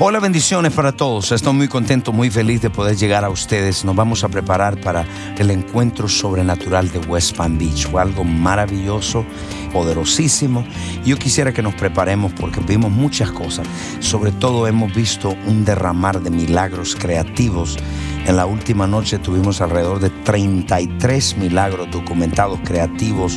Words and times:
Hola, 0.00 0.20
bendiciones 0.20 0.72
para 0.74 0.92
todos. 0.92 1.32
Estoy 1.32 1.54
muy 1.54 1.66
contento, 1.66 2.12
muy 2.12 2.30
feliz 2.30 2.62
de 2.62 2.70
poder 2.70 2.96
llegar 2.96 3.24
a 3.24 3.30
ustedes. 3.30 3.84
Nos 3.84 3.96
vamos 3.96 4.22
a 4.22 4.28
preparar 4.28 4.80
para 4.80 5.04
el 5.36 5.50
encuentro 5.50 6.06
sobrenatural 6.06 6.88
de 6.92 7.00
West 7.00 7.36
Palm 7.36 7.58
Beach. 7.58 7.92
Algo 7.96 8.22
maravilloso, 8.22 9.24
poderosísimo. 9.72 10.64
Yo 11.04 11.18
quisiera 11.18 11.52
que 11.52 11.62
nos 11.62 11.74
preparemos 11.74 12.32
porque 12.32 12.60
vimos 12.60 12.92
muchas 12.92 13.32
cosas. 13.32 13.66
Sobre 13.98 14.30
todo 14.30 14.68
hemos 14.68 14.94
visto 14.94 15.34
un 15.48 15.64
derramar 15.64 16.20
de 16.20 16.30
milagros 16.30 16.94
creativos. 16.94 17.76
En 18.24 18.36
la 18.36 18.46
última 18.46 18.86
noche 18.86 19.18
tuvimos 19.18 19.60
alrededor 19.60 19.98
de 19.98 20.10
33 20.10 21.38
milagros 21.38 21.90
documentados 21.90 22.60
creativos. 22.64 23.36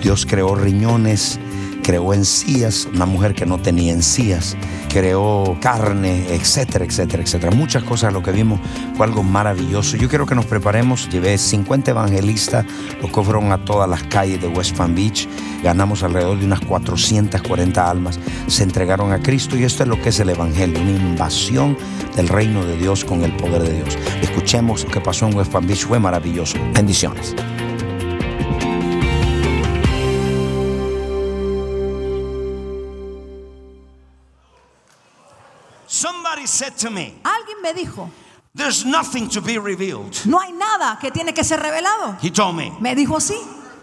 Dios 0.00 0.24
creó 0.24 0.54
riñones 0.54 1.40
creó 1.86 2.12
encías, 2.12 2.88
una 2.92 3.06
mujer 3.06 3.32
que 3.32 3.46
no 3.46 3.58
tenía 3.58 3.92
encías, 3.92 4.56
creó 4.88 5.56
carne, 5.60 6.26
etcétera, 6.34 6.84
etcétera, 6.84 7.22
etcétera. 7.22 7.54
Muchas 7.54 7.84
cosas, 7.84 8.12
lo 8.12 8.24
que 8.24 8.32
vimos 8.32 8.58
fue 8.96 9.06
algo 9.06 9.22
maravilloso. 9.22 9.96
Yo 9.96 10.08
quiero 10.08 10.26
que 10.26 10.34
nos 10.34 10.46
preparemos, 10.46 11.08
llevé 11.08 11.38
50 11.38 11.92
evangelistas, 11.92 12.66
los 13.00 13.12
que 13.12 13.22
fueron 13.22 13.52
a 13.52 13.64
todas 13.64 13.88
las 13.88 14.02
calles 14.02 14.40
de 14.40 14.48
West 14.48 14.76
Palm 14.76 14.96
Beach, 14.96 15.28
ganamos 15.62 16.02
alrededor 16.02 16.40
de 16.40 16.46
unas 16.46 16.60
440 16.62 17.88
almas, 17.88 18.18
se 18.48 18.64
entregaron 18.64 19.12
a 19.12 19.22
Cristo 19.22 19.56
y 19.56 19.62
esto 19.62 19.84
es 19.84 19.88
lo 19.88 20.02
que 20.02 20.08
es 20.08 20.18
el 20.18 20.30
Evangelio, 20.30 20.80
una 20.80 20.90
invasión 20.90 21.78
del 22.16 22.26
reino 22.26 22.64
de 22.64 22.76
Dios 22.78 23.04
con 23.04 23.22
el 23.22 23.30
poder 23.36 23.62
de 23.62 23.74
Dios. 23.74 23.96
Escuchemos 24.22 24.82
lo 24.82 24.90
que 24.90 25.00
pasó 25.00 25.28
en 25.28 25.36
West 25.36 25.52
Palm 25.52 25.68
Beach, 25.68 25.86
fue 25.86 26.00
maravilloso. 26.00 26.58
Bendiciones. 26.74 27.36
Said 36.56 36.76
to 36.78 36.90
me, 36.90 37.14
Alguien 37.22 37.62
me 37.62 37.72
dijo, 37.72 38.08
There's 38.54 38.84
nothing 38.86 39.28
to 39.30 39.40
be 39.42 39.58
revealed. 39.58 40.24
no 40.24 40.38
hay 40.40 40.52
nada 40.52 40.98
que 41.00 41.10
tiene 41.10 41.34
que 41.34 41.44
ser 41.44 41.58
revelado. 41.60 42.16
He 42.22 42.30
told 42.30 42.56
me. 42.56 42.72
Me 42.80 42.94
dijo 42.94 43.16
así. 43.16 43.36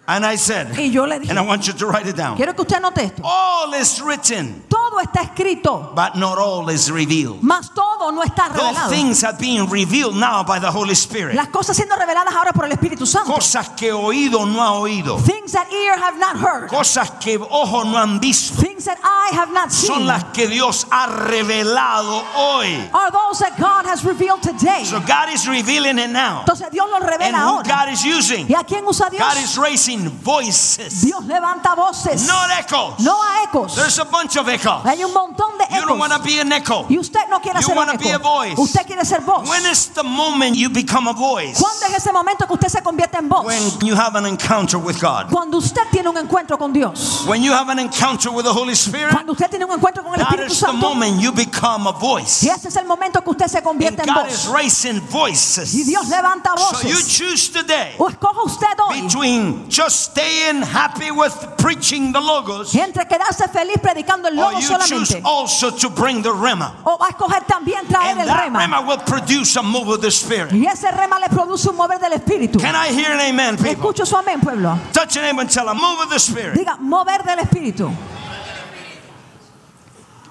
And 0.05 0.25
I 0.25 0.35
said, 0.35 0.75
Y 0.77 0.89
yo 0.91 1.05
le 1.05 1.17
dije, 1.17 1.29
and 1.29 1.39
I 1.39 1.43
want 1.43 1.65
you 1.65 1.71
to 1.71 1.85
write 1.87 2.05
it 2.07 2.17
down. 2.17 2.35
quiero 2.35 2.51
que 2.53 2.63
usted 2.63 2.75
anote 2.75 3.03
esto. 3.05 3.21
All 3.23 3.73
is 3.73 4.01
written, 4.01 4.61
Todo 4.67 4.99
está 4.99 5.21
escrito, 5.23 5.95
but 5.95 6.17
not 6.17 6.37
all 6.37 6.67
is 6.67 6.91
revealed. 6.91 7.41
mas 7.41 7.69
todo 7.69 8.11
no 8.11 8.21
está 8.21 8.49
Those 8.53 8.75
revelado. 8.75 8.89
things 8.89 9.23
are 9.23 9.31
being 9.39 9.65
revealed 9.69 10.13
now 10.17 10.43
by 10.43 10.59
the 10.59 10.69
Holy 10.69 10.93
Spirit. 10.93 11.35
Las 11.35 11.47
cosas 11.47 11.77
siendo 11.77 11.95
reveladas 11.95 12.33
ahora 12.35 12.51
por 12.51 12.65
el 12.65 12.71
Espíritu 12.73 13.05
Santo. 13.07 13.31
Cosas 13.33 13.69
que 13.77 13.93
oído 13.93 14.45
no 14.45 14.61
ha 14.61 14.73
oído. 14.77 15.19
Things 15.25 15.53
that 15.53 15.71
ear 15.71 15.97
have 15.97 16.19
not 16.19 16.35
heard. 16.37 16.67
Cosas 16.69 17.09
que 17.21 17.37
ojo 17.39 17.83
no 17.85 17.97
han 17.97 18.19
visto. 18.19 18.61
Things 18.61 18.83
that 18.83 18.97
eye 19.05 19.29
have 19.33 19.53
not 19.53 19.71
Son 19.71 19.99
seen. 19.99 20.07
las 20.07 20.25
que 20.33 20.49
Dios 20.49 20.85
ha 20.91 21.07
revelado 21.07 22.21
hoy. 22.35 22.89
Are 22.93 23.09
those 23.09 23.39
that 23.39 23.57
God 23.57 23.85
has 23.85 24.03
revealed 24.03 24.41
today. 24.43 24.83
So 24.83 24.99
God 24.99 25.29
is 25.33 25.47
revealing 25.47 25.97
it 25.97 26.09
now. 26.09 26.43
Entonces 26.45 26.69
Dios 26.71 26.89
lo 26.89 26.97
And 26.97 27.05
revela 27.05 27.39
who 27.39 27.55
ahora. 27.59 27.63
God 27.69 27.89
is 27.93 28.03
using. 28.03 28.47
¿Y 28.49 28.53
a 28.59 28.65
quién 28.65 28.85
usa 28.85 29.09
Dios? 29.09 29.21
God 29.23 29.37
is 29.41 29.57
raising 29.57 29.92
voices. 29.99 31.01
Dios 31.01 31.25
levanta 31.25 31.75
voces. 31.75 32.27
Not 32.27 32.49
echoes. 32.59 32.99
No 32.99 33.21
a 33.21 33.43
ecos. 33.45 33.75
There's 33.75 33.99
a 33.99 34.05
bunch 34.05 34.37
of 34.37 34.47
echoes. 34.47 34.83
Hay 34.85 35.03
un 35.03 35.13
montón 35.13 35.57
de 35.57 35.65
You 35.75 35.85
don't 35.85 35.99
want 35.99 36.13
to 36.13 36.19
be 36.19 36.39
an 36.39 36.51
echo. 36.51 36.85
Y 36.89 36.97
usted 36.97 37.21
no 37.29 37.39
quiere 37.39 37.59
You 37.59 37.67
ser 37.67 37.77
un 37.77 37.97
be 37.97 38.11
a 38.11 38.17
voice. 38.17 38.55
Usted 38.57 38.85
quiere 38.85 39.05
ser 39.05 39.21
voz. 39.21 39.47
When 39.47 39.65
is 39.65 39.89
the 39.93 40.03
moment 40.03 40.55
you 40.55 40.69
become 40.69 41.07
a 41.07 41.13
voice? 41.13 41.59
¿Cuándo 41.59 41.85
es 41.87 41.97
ese 41.97 42.11
momento 42.11 42.45
que 42.45 42.53
usted 42.53 42.69
se 42.69 42.81
convierte 42.81 43.17
en 43.17 43.29
voz? 43.29 43.45
When 43.45 43.79
you 43.81 43.95
have 43.95 44.15
an 44.15 44.25
encounter 44.25 44.77
with 44.77 44.99
God. 44.99 45.29
Cuando 45.31 45.57
usted 45.57 45.83
tiene 45.91 46.09
un 46.09 46.17
encuentro 46.17 46.57
con 46.57 46.73
Dios. 46.73 47.25
When 47.27 47.41
you 47.41 47.51
have 47.53 47.69
an 47.69 47.79
encounter 47.79 48.31
with 48.31 48.45
the 48.45 48.53
Holy 48.53 48.75
Spirit. 48.75 49.11
Cuando 49.11 49.33
usted 49.33 49.49
tiene 49.49 49.65
un 49.65 49.71
encuentro 49.71 50.03
con 50.03 50.13
el 50.13 50.19
That 50.19 50.39
Espíritu 50.39 50.51
is 50.51 50.59
the 50.61 50.73
moment 50.73 51.21
you 51.21 51.31
become 51.31 51.87
a 51.87 51.91
voice. 51.91 52.43
Y 52.43 52.49
ese 52.49 52.67
es 52.67 52.75
el 52.75 52.85
momento 52.85 53.21
que 53.21 53.29
usted 53.31 53.47
se 53.47 53.59
And 53.63 53.83
en 53.83 54.13
God 54.13 54.27
is 54.29 54.47
raising 54.47 54.99
voices. 55.09 55.73
Y 55.73 55.83
Dios 55.83 56.07
levanta 56.07 56.53
So 56.57 56.87
you 56.87 56.97
choose 57.01 57.49
today 57.49 57.95
O 57.97 58.09
escoja 58.09 58.43
usted 58.43 58.79
hoy 58.79 59.01
between 59.01 59.69
just 59.83 60.11
staying 60.11 60.61
happy 60.61 61.11
with 61.11 61.33
preaching 61.57 62.11
the 62.11 62.19
logos 62.19 62.73
entre 62.75 63.05
quedarse 63.05 63.49
feliz 63.49 63.77
predicando 63.77 64.27
el 64.27 64.39
or 64.39 64.51
logo 64.51 64.59
you 64.59 64.77
choose 64.87 65.09
solamente. 65.09 65.21
also 65.25 65.71
to 65.71 65.89
bring 65.89 66.21
the 66.21 66.31
rema. 66.31 66.75
O 66.85 66.97
va 66.97 67.07
a 67.07 67.09
escoger 67.09 67.45
también 67.45 67.85
traer 67.87 68.17
el 68.17 68.25
that 68.25 68.45
rema. 68.45 68.59
rema 68.59 68.81
will 68.81 68.97
produce 68.99 69.55
a 69.57 69.63
move 69.63 69.89
of 69.89 70.01
the 70.01 70.11
Spirit. 70.11 70.51
Y 70.53 70.65
ese 70.65 70.89
rema 70.91 71.19
le 71.19 71.27
produce 71.27 71.69
un 71.69 71.75
mover 71.75 71.99
del 71.99 72.13
Espíritu. 72.13 72.59
Can 72.59 72.75
I 72.75 72.93
hear 72.93 73.11
an 73.11 73.19
amen, 73.19 73.57
people? 73.57 73.71
Escucho 73.71 74.05
su 74.05 74.15
amén, 74.15 74.39
pueblo. 74.41 74.79
Touch 74.93 75.15
your 75.15 75.23
name 75.23 75.39
and 75.39 75.49
tell 75.49 75.65
them, 75.65 75.77
move 75.77 75.99
of 75.99 76.09
the 76.09 76.19
Spirit. 76.19 76.57
Diga, 76.57 76.77
mover 76.79 77.23
del 77.23 77.39
Espíritu. 77.39 77.93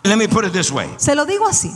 Let 0.04 0.18
me 0.18 0.26
put 0.26 0.44
it 0.44 0.52
this 0.52 0.72
way 0.72 0.88
Se 0.96 1.14
lo 1.14 1.24
digo 1.26 1.46
así. 1.46 1.70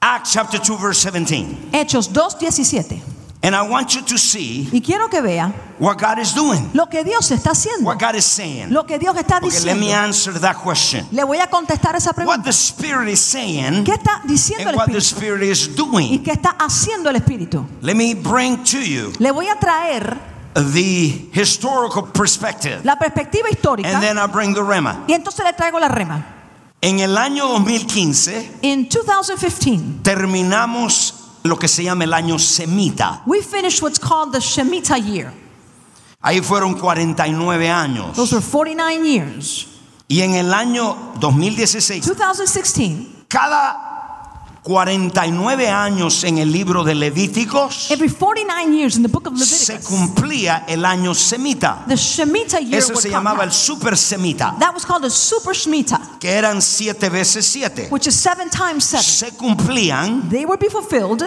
Acts 0.00 0.32
chapter 0.32 0.58
2, 0.58 0.76
verse 0.78 1.02
17. 1.02 1.72
Hechos 1.72 2.08
2.17. 2.08 3.17
And 3.40 3.54
I 3.54 3.62
want 3.62 3.94
you 3.94 4.02
to 4.02 4.18
see 4.18 4.68
Y 4.72 4.80
quiero 4.80 5.08
que 5.08 5.20
vea 5.22 5.52
what 5.78 5.96
God 5.96 6.18
is 6.18 6.34
doing, 6.34 6.70
lo 6.74 6.86
que 6.86 7.04
Dios 7.04 7.30
está 7.30 7.52
haciendo. 7.52 7.84
what 7.84 7.96
God 7.98 8.16
is 8.16 8.24
saying. 8.24 8.70
Lo 8.72 8.84
que 8.84 8.98
Dios 8.98 9.16
está 9.16 9.36
Okay, 9.38 9.48
let 9.64 9.76
me 9.76 9.86
diciendo. 9.86 9.94
answer 10.08 10.40
that 10.40 10.56
question. 10.56 11.06
Le 11.12 11.22
voy 11.22 11.38
a 11.38 11.46
contestar 11.46 11.94
esa 11.94 12.10
What 12.10 12.16
pregunta. 12.16 12.42
the 12.44 12.52
Spirit 12.52 13.08
is 13.10 13.20
saying 13.20 13.84
¿Qué 13.84 13.92
está 13.94 14.22
diciendo 14.24 14.62
and 14.66 14.70
el 14.70 14.76
what 14.76 14.86
the 14.90 14.98
Espíritu? 14.98 15.16
Spirit 15.16 15.42
is 15.52 15.68
¿Y 15.68 15.74
doing. 15.76 16.22
qué 16.24 16.32
está 16.32 16.56
haciendo 16.58 17.10
el 17.10 17.16
Espíritu? 17.16 17.64
Let 17.80 17.94
me 17.94 18.14
bring 18.14 18.64
to 18.64 18.78
you 18.80 19.12
Le 19.20 19.30
voy 19.30 19.46
a 19.48 19.54
traer 19.56 20.18
the 20.54 21.28
historical 21.32 22.08
perspective. 22.12 22.80
la 22.82 22.96
perspectiva 22.98 23.48
histórica 23.48 23.88
And 23.88 24.02
then 24.02 24.18
I 24.18 24.26
bring 24.26 24.52
the 24.52 24.64
Rema. 24.64 25.04
y 25.06 25.12
entonces 25.12 25.44
le 25.44 25.52
traigo 25.52 25.78
la 25.78 25.86
rema. 25.88 26.34
En 26.80 26.98
el 27.00 27.16
año 27.16 27.46
2015 27.46 28.58
In 28.62 28.88
2015, 28.88 30.02
terminamos 30.02 31.14
lo 31.44 31.58
que 31.58 31.68
se 31.68 31.84
llama 31.84 32.04
el 32.04 32.12
año 32.14 32.38
semita. 32.38 33.22
we 33.26 33.40
finished 33.42 33.82
what's 33.82 33.98
called 33.98 34.32
the 34.32 34.40
Shemitah 34.40 34.98
year. 34.98 35.32
Ahí 36.20 36.40
fueron 36.42 36.74
49 36.76 37.70
años. 37.70 38.16
Those 38.16 38.34
were 38.34 38.42
49 38.42 39.04
years. 39.04 39.66
Y 40.08 40.22
en 40.22 40.34
el 40.34 40.52
año 40.52 40.96
2016, 41.20 42.04
2016, 42.06 43.26
cada 43.28 43.87
49 44.62 45.68
años 45.68 46.24
en 46.24 46.38
el 46.38 46.50
libro 46.52 46.84
de 46.84 46.94
Levíticos 46.94 47.90
every 47.90 48.08
49 48.08 48.72
years 48.76 48.96
in 48.96 49.02
the 49.02 49.08
book 49.08 49.26
of 49.26 49.38
se 49.38 49.72
Leviticus, 49.72 49.88
cumplía 49.88 50.64
el 50.68 50.84
año 50.84 51.14
semita. 51.14 51.84
the 51.88 51.94
Shemitah 51.96 52.60
year 52.60 52.78
Eso 52.78 52.92
would 52.92 53.02
se 53.02 53.08
come 53.10 53.18
llamaba 53.24 53.42
el 53.44 53.48
out. 53.50 53.54
super 53.54 53.96
semita, 53.96 54.54
That 54.58 54.74
was 54.74 54.84
called 54.84 55.02
the 55.04 55.10
Super 55.10 55.54
Shemitah, 55.54 56.18
que 56.20 56.30
eran 56.30 56.60
siete 56.60 57.08
veces 57.08 57.46
siete. 57.46 57.88
which 57.90 58.06
is 58.06 58.14
seven 58.14 58.50
times 58.50 58.84
seven. 58.84 59.02
Se 59.04 59.30
cumplían 59.36 60.28
They 60.28 60.44
would 60.44 60.60
be 60.60 60.68
fulfilled, 60.68 61.22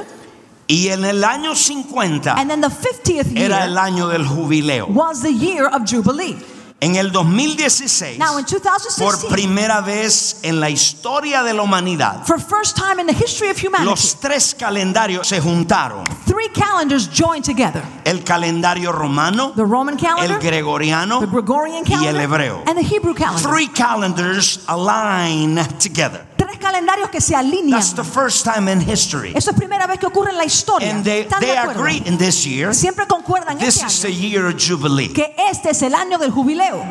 y 0.67 0.87
en 0.89 1.03
el 1.03 1.23
año 1.23 1.55
50 1.55 2.33
and 2.37 2.49
then 2.49 2.61
the 2.61 2.69
50th 2.69 3.35
era 3.37 3.63
el 3.65 3.71
year 3.71 3.79
año 3.79 4.07
del 4.07 4.25
jubileo. 4.25 4.87
was 4.87 5.21
the 5.21 5.31
year 5.33 5.65
of 5.67 5.83
Jubilee. 5.85 6.37
En 6.83 6.95
el 6.95 7.11
2016, 7.11 8.17
Now, 8.17 8.39
in 8.39 8.45
por 8.45 8.59
2016, 8.59 9.31
primera 9.31 9.81
vez 9.81 10.39
en 10.41 10.59
la 10.59 10.67
historia 10.71 11.43
de 11.43 11.53
la 11.53 11.61
humanidad, 11.61 12.25
for 12.25 12.39
first 12.39 12.75
time 12.75 12.99
in 12.99 13.05
the 13.05 13.13
history 13.13 13.51
of 13.51 13.57
humanity, 13.57 13.87
los 13.87 14.19
tres 14.19 14.55
calendarios 14.57 15.27
se 15.27 15.39
juntaron. 15.39 16.05
three 16.25 16.49
calendars 16.49 17.07
joined 17.07 17.45
together: 17.45 17.83
El 18.03 18.23
calendario 18.23 18.91
romano, 18.91 19.53
the 19.55 19.63
Roman 19.63 19.95
calendar, 19.95 20.37
el 20.37 20.41
gregoriano 20.41 21.19
the 21.19 21.27
Gregorian 21.27 21.83
calendar, 21.83 22.03
y 22.03 22.15
el 22.15 22.19
hebreo. 22.19 22.63
and 22.65 22.75
the 22.75 22.83
Hebrew 22.83 23.13
calendar. 23.13 23.47
Three 23.47 23.67
calendars 23.67 24.61
align 24.67 25.57
together. 25.77 26.25
Tres 26.51 26.59
calendarios 26.59 27.09
que 27.09 27.21
se 27.21 27.33
alinean. 27.33 27.79
That's 27.79 27.93
the 27.95 28.03
first 28.03 28.43
time 28.43 28.69
in 28.69 28.81
history. 28.81 29.31
Eso 29.33 29.51
es 29.51 29.55
primera 29.57 29.87
vez 29.87 29.99
que 29.99 30.05
ocurre 30.07 30.31
en 30.31 30.37
la 30.37 30.43
historia. 30.43 30.91
And 30.93 31.01
they, 31.03 31.21
¿Están 31.21 31.39
de 31.39 31.45
they 31.47 31.55
acuerdo? 31.57 31.79
agree 31.81 32.03
in 32.05 32.17
this 32.17 32.43
year, 32.45 32.73
Siempre 32.75 33.07
concuerdan 33.07 33.57
this 33.57 33.77
este 33.81 33.87
is 33.87 34.01
the 34.01 34.13
year 34.13 34.45
of 34.47 34.55
Jubilee. 34.59 35.13
que 35.13 35.33
este 35.49 35.69
es 35.69 35.81
el 35.81 35.95
año 35.95 36.17
del 36.17 36.31
jubileo. 36.31 36.83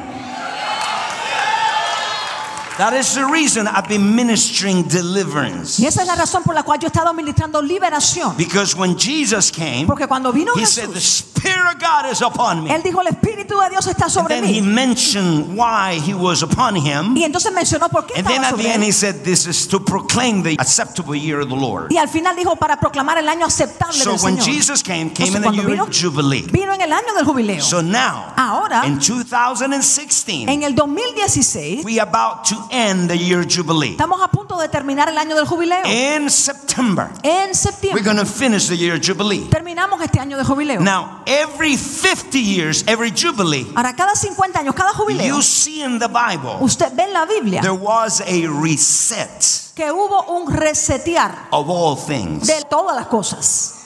That 2.80 2.94
is 2.94 3.14
the 3.14 3.26
reason 3.26 3.68
I've 3.68 3.88
been 3.88 4.16
ministering 4.16 4.84
deliverance. 4.88 5.78
Y 5.78 5.86
esa 5.86 6.00
es 6.00 6.06
la 6.06 6.14
razón 6.14 6.42
por 6.42 6.54
la 6.54 6.62
cual 6.62 6.78
yo 6.80 6.86
he 6.86 6.90
estado 6.90 7.12
ministrando 7.12 7.60
liberación. 7.60 8.34
Because 8.38 8.74
when 8.74 8.96
Jesus 8.96 9.50
came, 9.50 9.84
Porque 9.86 10.06
cuando 10.06 10.32
vino 10.32 10.54
He 10.56 10.64
said, 10.64 10.88
The 10.88 10.94
Jesús, 10.94 11.26
Spirit 11.40 11.74
of 11.74 11.78
God 11.78 12.10
is 12.10 12.22
upon 12.22 12.64
me. 12.64 12.70
Él 12.70 12.82
dijo, 12.82 13.02
el 13.02 13.08
Espíritu 13.08 13.60
de 13.60 13.68
Dios 13.70 13.86
está 13.86 14.08
sobre 14.08 14.36
And 14.36 14.46
then 14.46 14.54
he 14.54 14.62
mentioned 14.62 15.56
why 15.58 16.00
he 16.00 16.14
was 16.14 16.42
upon 16.42 16.74
him. 16.74 17.14
Y 17.16 17.24
entonces 17.24 17.52
mencionó 17.52 17.90
por 17.90 18.06
qué 18.06 18.18
And 18.18 18.26
then 18.26 18.44
at 18.44 18.56
the 18.56 18.66
end 18.66 18.82
he 18.82 18.92
said, 18.92 19.24
This 19.24 19.46
is 19.46 19.66
to 19.68 19.78
proclaim 19.80 20.42
the 20.42 20.56
acceptable 20.58 21.14
year 21.14 21.40
of 21.40 21.50
the 21.50 21.56
Lord. 21.56 21.92
Y 21.92 21.98
al 21.98 22.08
final 22.08 22.34
dijo, 22.34 22.56
para 22.56 22.78
proclamar 22.80 23.18
el 23.18 23.28
año 23.28 23.44
aceptable 23.44 23.92
So 23.92 24.12
del 24.12 24.20
when 24.22 24.38
Jesus 24.38 24.82
came, 24.82 25.10
came 25.10 25.36
in 25.36 25.42
the 25.42 25.50
year 25.50 25.66
vino, 25.66 25.84
of 25.84 25.90
Jubilee. 25.90 26.46
vino 26.50 26.72
en 26.72 26.80
el 26.80 26.92
año 26.92 27.14
del 27.14 27.26
jubileo. 27.26 27.62
So 27.62 27.82
now, 27.82 28.32
Ahora, 28.38 28.86
in 28.86 28.98
2016, 28.98 30.48
en 30.48 30.62
el 30.62 30.74
2016, 30.74 31.84
we 31.84 31.98
about 32.00 32.44
to 32.44 32.69
end 32.70 33.08
the 33.10 33.16
year 33.18 33.44
Jubilee. 33.44 33.92
estamos 33.92 34.20
a 34.22 34.28
punto 34.28 34.58
de 34.58 34.68
terminar 34.68 35.08
el 35.08 35.18
año 35.18 35.34
del 35.36 35.46
jubileo. 35.46 35.84
In 35.86 36.30
September, 36.30 37.10
En 37.22 37.50
we're 37.92 38.02
going 38.02 38.16
to 38.16 38.26
finish 38.26 38.68
the 38.68 38.76
year 38.76 38.98
Jubilee. 38.98 39.48
terminamos 39.50 40.00
este 40.00 40.18
año 40.20 40.36
de 40.36 40.44
jubileo. 40.44 40.80
Now, 40.80 41.22
every 41.26 41.76
50 41.76 42.38
years, 42.38 42.84
every 42.86 43.10
Jubilee, 43.10 43.66
Ahora, 43.74 43.94
cada 43.94 44.14
50 44.14 44.60
años, 44.60 44.74
cada 44.74 44.92
jubileo, 44.92 45.26
you 45.26 45.42
see 45.42 45.82
in 45.82 45.98
the 45.98 46.08
Bible, 46.08 46.56
usted 46.60 46.92
ve 46.94 47.04
en 47.04 47.12
la 47.12 47.26
Biblia 47.26 47.60
there 47.60 47.74
was 47.74 48.20
a 48.20 48.46
reset 48.62 49.74
que 49.74 49.90
hubo 49.90 50.22
un 50.28 50.46
resetear 50.52 51.48
of 51.50 51.68
all 51.68 51.96
things. 51.96 52.46
de 52.46 52.62
todas 52.68 52.94
las 52.96 53.06
cosas. 53.06 53.76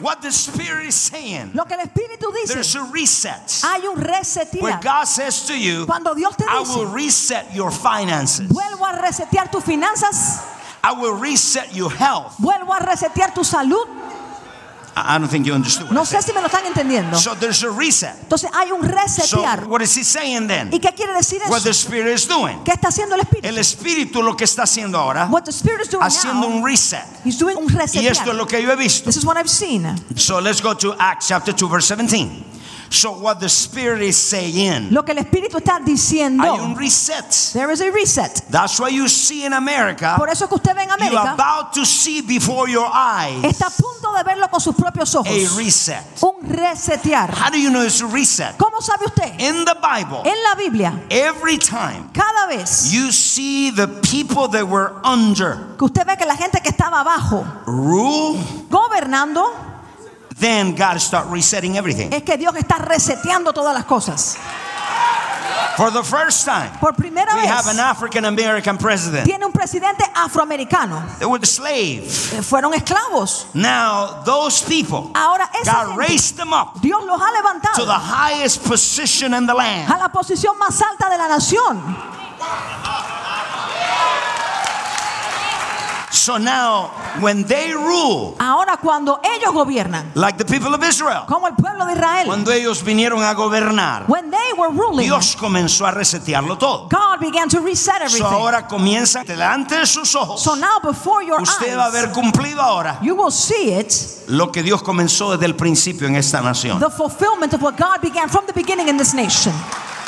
What 0.00 0.22
the 0.22 0.32
Spirit 0.32 0.86
is 0.86 0.94
saying, 0.96 1.52
Lo 1.54 1.64
que 1.64 1.76
el 1.76 1.86
Espíritu 1.86 2.32
there's 2.48 2.72
dice, 2.72 2.74
a 2.74 2.82
reset. 2.92 3.62
hay 3.62 3.86
un 3.86 3.94
Where. 4.60 4.80
God 4.82 5.04
says 5.04 5.46
to 5.46 5.56
you, 5.58 5.86
Cuando 5.86 6.14
Dios 6.14 6.34
te 6.36 6.44
I 6.48 6.60
will 6.62 6.86
reset 6.86 7.54
your 7.54 7.70
finances. 7.70 8.48
vuelvo 8.48 8.84
a 8.86 9.00
resetear 9.00 9.50
tus 9.52 9.62
finanzas, 9.64 10.42
I 10.82 10.92
will 10.92 11.14
reset 11.14 11.74
your 11.74 11.90
health. 11.92 12.34
vuelvo 12.38 12.72
a 12.74 12.80
resetear 12.84 13.32
tu 13.34 13.42
salud. 13.44 13.86
I 14.96 15.18
don't 15.18 15.28
think 15.28 15.46
you 15.46 15.54
understood 15.54 15.86
what 15.86 15.92
I 15.92 15.94
No 15.94 16.02
sé 16.04 16.16
said. 16.16 16.22
si 16.22 16.32
me 16.32 16.40
lo 16.40 16.46
están 16.46 16.64
entendiendo. 16.66 17.16
So 17.18 17.34
there's 17.34 17.62
a 17.64 17.70
reset. 17.70 18.14
Entonces 18.22 18.50
hay 18.52 18.70
un 18.70 18.80
So 19.26 19.42
what 19.68 19.82
is 19.82 19.96
he 19.96 20.04
saying 20.04 20.46
then? 20.46 20.70
¿Y 20.72 20.78
qué 20.78 20.92
quiere 20.94 21.12
decir 21.14 21.40
What 21.48 21.62
the 21.62 21.70
eso? 21.70 21.88
Spirit 21.88 22.14
is 22.14 22.26
doing. 22.28 22.62
¿Qué 22.64 22.72
está 22.72 22.88
haciendo 22.88 23.14
el 23.16 23.22
Espíritu? 23.22 23.48
El 23.48 23.58
Espíritu 23.58 24.22
lo 24.22 24.36
que 24.36 24.44
está 24.44 24.62
haciendo 24.62 24.98
ahora, 24.98 25.26
What 25.30 25.44
the 25.44 25.52
Spirit 25.52 25.82
is 25.82 25.88
doing 25.90 26.04
haciendo 26.04 26.48
now, 26.48 26.56
un 26.58 26.64
reset. 26.64 27.04
He's 27.24 27.38
doing 27.38 27.56
un 27.56 27.64
Y 27.64 27.76
esto 27.76 27.82
es 27.96 28.04
resetear. 28.04 28.34
lo 28.34 28.46
que 28.46 28.62
yo 28.62 28.70
he 28.70 28.76
visto. 28.76 29.04
This 29.06 29.16
is 29.16 29.24
what 29.24 29.36
I've 29.36 29.50
seen. 29.50 29.84
So 30.16 30.40
let's 30.40 30.60
go 30.62 30.74
to 30.74 30.94
Acts 30.98 31.28
chapter 31.28 31.52
2 31.54 31.68
verse 31.68 31.86
17. 31.86 32.44
So 32.90 33.12
what 33.12 33.40
the 33.40 33.48
Spirit 33.48 34.02
is 34.02 34.16
saying, 34.16 34.90
Lo 34.92 35.02
que 35.04 35.12
el 35.12 35.18
Espíritu 35.18 35.58
está 35.58 35.74
hay 35.76 35.80
un 35.80 35.84
diciendo. 35.86 36.76
reset. 36.76 37.52
There 37.52 37.70
is 37.72 37.80
a 37.80 37.90
reset. 37.90 38.42
That's 38.50 38.78
why 38.78 38.88
you 38.90 39.08
see 39.08 39.44
in 39.44 39.52
America, 39.52 40.14
Por 40.16 40.28
eso 40.28 40.46
que 40.46 40.56
usted 40.56 40.74
ve 40.74 40.82
en 40.82 40.88
you're 40.88 41.18
América, 41.18 41.32
about 41.34 41.72
to 41.74 41.84
see 41.84 42.20
before 42.22 42.68
your 42.68 42.88
eyes 42.92 43.42
está 43.44 43.66
a 43.66 43.70
punto 43.70 44.12
de 44.16 44.22
verlo 44.22 44.48
con 44.50 44.60
sus 44.60 44.74
propios 44.74 45.14
ojos. 45.14 45.26
a 45.28 45.56
reset. 45.56 46.04
Un 46.22 46.48
resetear. 46.48 47.30
How 47.30 47.50
do 47.50 47.58
you 47.58 47.70
know 47.70 47.82
it's 47.82 48.00
a 48.00 48.06
reset? 48.06 48.56
¿Cómo 48.58 48.80
sabe 48.80 49.06
usted? 49.06 49.40
In 49.40 49.64
the 49.64 49.74
Bible, 49.80 50.22
En 50.24 50.42
la 50.44 50.54
Biblia, 50.54 51.00
every 51.10 51.58
time 51.58 52.10
cada 52.12 52.46
vez 52.48 52.92
you 52.92 53.10
see 53.10 53.70
the 53.70 53.88
people 54.02 54.48
that 54.48 54.66
were 54.68 54.92
under 55.04 55.58
que 55.78 55.86
usted 55.86 56.06
ve 56.06 56.16
que 56.16 56.26
la 56.26 56.36
gente 56.36 56.60
que 56.62 56.70
estaba 56.70 57.00
abajo 57.00 57.44
rule, 57.66 58.38
gobernando, 58.70 59.50
then 60.38 60.74
God 60.74 60.98
start 61.00 61.26
resetting 61.30 61.76
everything. 61.76 62.12
es 62.12 62.22
que 62.22 62.36
Dios 62.36 62.54
está 62.56 62.76
reseteando 62.78 63.52
todas 63.52 63.74
las 63.74 63.84
cosas. 63.84 64.36
For 65.76 65.90
the 65.90 66.04
first 66.04 66.44
time, 66.44 66.70
Por 66.78 66.92
primera 66.92 67.34
we 67.34 67.46
have 67.48 67.66
an 67.66 67.80
African 67.80 68.24
American 68.24 68.78
president. 68.78 69.24
tiene 69.26 69.44
un 69.44 69.50
presidente 69.52 70.04
afroamericano. 70.14 71.02
They 71.18 71.26
were 71.26 71.40
the 71.40 71.46
slave. 71.46 72.04
Eh, 72.32 72.42
Fueron 72.42 72.72
esclavos. 72.74 73.46
Now 73.54 74.22
those 74.24 74.62
people, 74.62 75.10
Ahora 75.16 75.50
esa 75.60 75.72
God 75.84 75.86
gente, 75.88 75.98
raised 75.98 76.36
them 76.36 76.52
up 76.52 76.80
Dios 76.80 77.02
los 77.04 77.20
ha 77.20 77.74
to 77.74 77.84
the 77.84 77.92
highest 77.92 78.62
position 78.64 79.34
in 79.34 79.46
the 79.46 79.54
land. 79.54 79.90
a 79.90 79.98
la 79.98 80.08
posición 80.10 80.56
más 80.58 80.80
alta 80.80 81.10
de 81.10 81.18
la 81.18 81.26
nación. 81.28 81.80
So 86.14 86.38
now, 86.38 86.92
when 87.20 87.44
they 87.44 87.72
rule, 87.72 88.36
Ahora 88.38 88.76
cuando 88.76 89.20
ellos 89.24 89.52
gobiernan, 89.52 90.12
like 90.14 90.38
the 90.38 90.44
people 90.44 90.72
of 90.72 90.82
Israel, 90.84 91.24
como 91.26 91.48
el 91.48 91.54
pueblo 91.54 91.86
de 91.86 91.94
Israel, 91.94 92.26
cuando 92.26 92.52
ellos 92.52 92.84
vinieron 92.84 93.22
a 93.24 93.34
gobernar, 93.34 94.04
when 94.06 94.30
they 94.30 94.52
were 94.56 94.70
ruling, 94.70 95.06
Dios 95.06 95.34
comenzó 95.34 95.86
a 95.86 95.90
resetearlo 95.90 96.56
todo. 96.56 96.88
God 96.88 97.18
began 97.20 97.48
to 97.48 97.60
reset 97.60 97.96
everything. 97.96 98.20
So 98.20 98.26
ahora 98.26 98.68
comienza 98.68 99.24
delante 99.24 99.76
de 99.76 99.86
sus 99.86 100.14
ojos. 100.14 100.40
So 100.40 100.54
now 100.54 100.78
before 100.80 101.24
your 101.24 101.42
Usted 101.42 101.76
va 101.76 101.86
a 101.86 101.90
ver 101.90 102.12
cumplido 102.12 102.62
ahora 102.62 103.00
you 103.02 103.16
will 103.16 103.32
see 103.32 103.74
it, 103.74 103.92
lo 104.28 104.52
que 104.52 104.62
Dios 104.62 104.82
comenzó 104.82 105.32
desde 105.32 105.46
el 105.46 105.56
principio 105.56 106.06
en 106.06 106.14
esta 106.14 106.40
nación. 106.40 106.78
the 106.78 106.90
fulfillment 106.90 107.52
of 107.54 107.60
what 107.60 107.76
God 107.76 108.00
began 108.00 108.28
from 108.28 108.46
the 108.46 108.52
beginning 108.52 108.88
in 108.88 108.96
this 108.96 109.14
nation. 109.14 109.52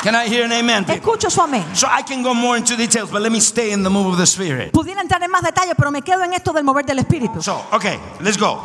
Can 0.01 0.15
I 0.15 0.27
hear 0.27 0.45
an 0.45 0.51
amen? 0.51 0.85
people? 0.85 1.13
Escucho 1.13 1.29
su 1.29 1.41
amén. 1.41 1.63
So 1.75 1.87
I 1.87 2.03
can 2.03 2.23
go 2.23 2.33
more 2.33 2.57
into 2.57 2.75
details, 2.75 3.09
but 3.11 3.21
let 3.21 3.31
me 3.31 3.39
stay 3.39 3.71
in 3.71 3.83
the 3.83 3.89
move 3.89 4.07
of 4.07 4.17
the 4.17 4.25
Spirit. 4.25 4.71
Pudiera 4.71 5.01
entrar 5.01 5.21
en 5.23 5.31
más 5.31 5.41
detalle, 5.41 5.75
pero 5.75 5.91
me 5.91 6.01
quedo 6.01 6.23
en 6.23 6.33
esto 6.33 6.53
del 6.53 6.63
mover 6.63 6.85
del 6.85 6.99
Espíritu. 6.99 7.41
So, 7.41 7.65
okay, 7.71 7.99
let's 8.21 8.37
go. 8.37 8.61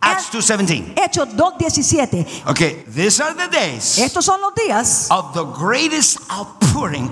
Acts 0.00 0.32
eh, 0.32 0.38
2.17. 0.38 0.94
Hechos 0.96 1.28
2.17. 1.36 2.50
Okay, 2.50 2.84
these 2.86 3.20
are 3.20 3.34
the 3.34 3.48
days 3.48 3.98
Estos 3.98 4.24
son 4.24 4.40
los 4.40 4.54
días 4.54 5.08
of 5.10 5.34
the 5.34 5.44
greatest 5.44 6.20
outpouring 6.30 6.57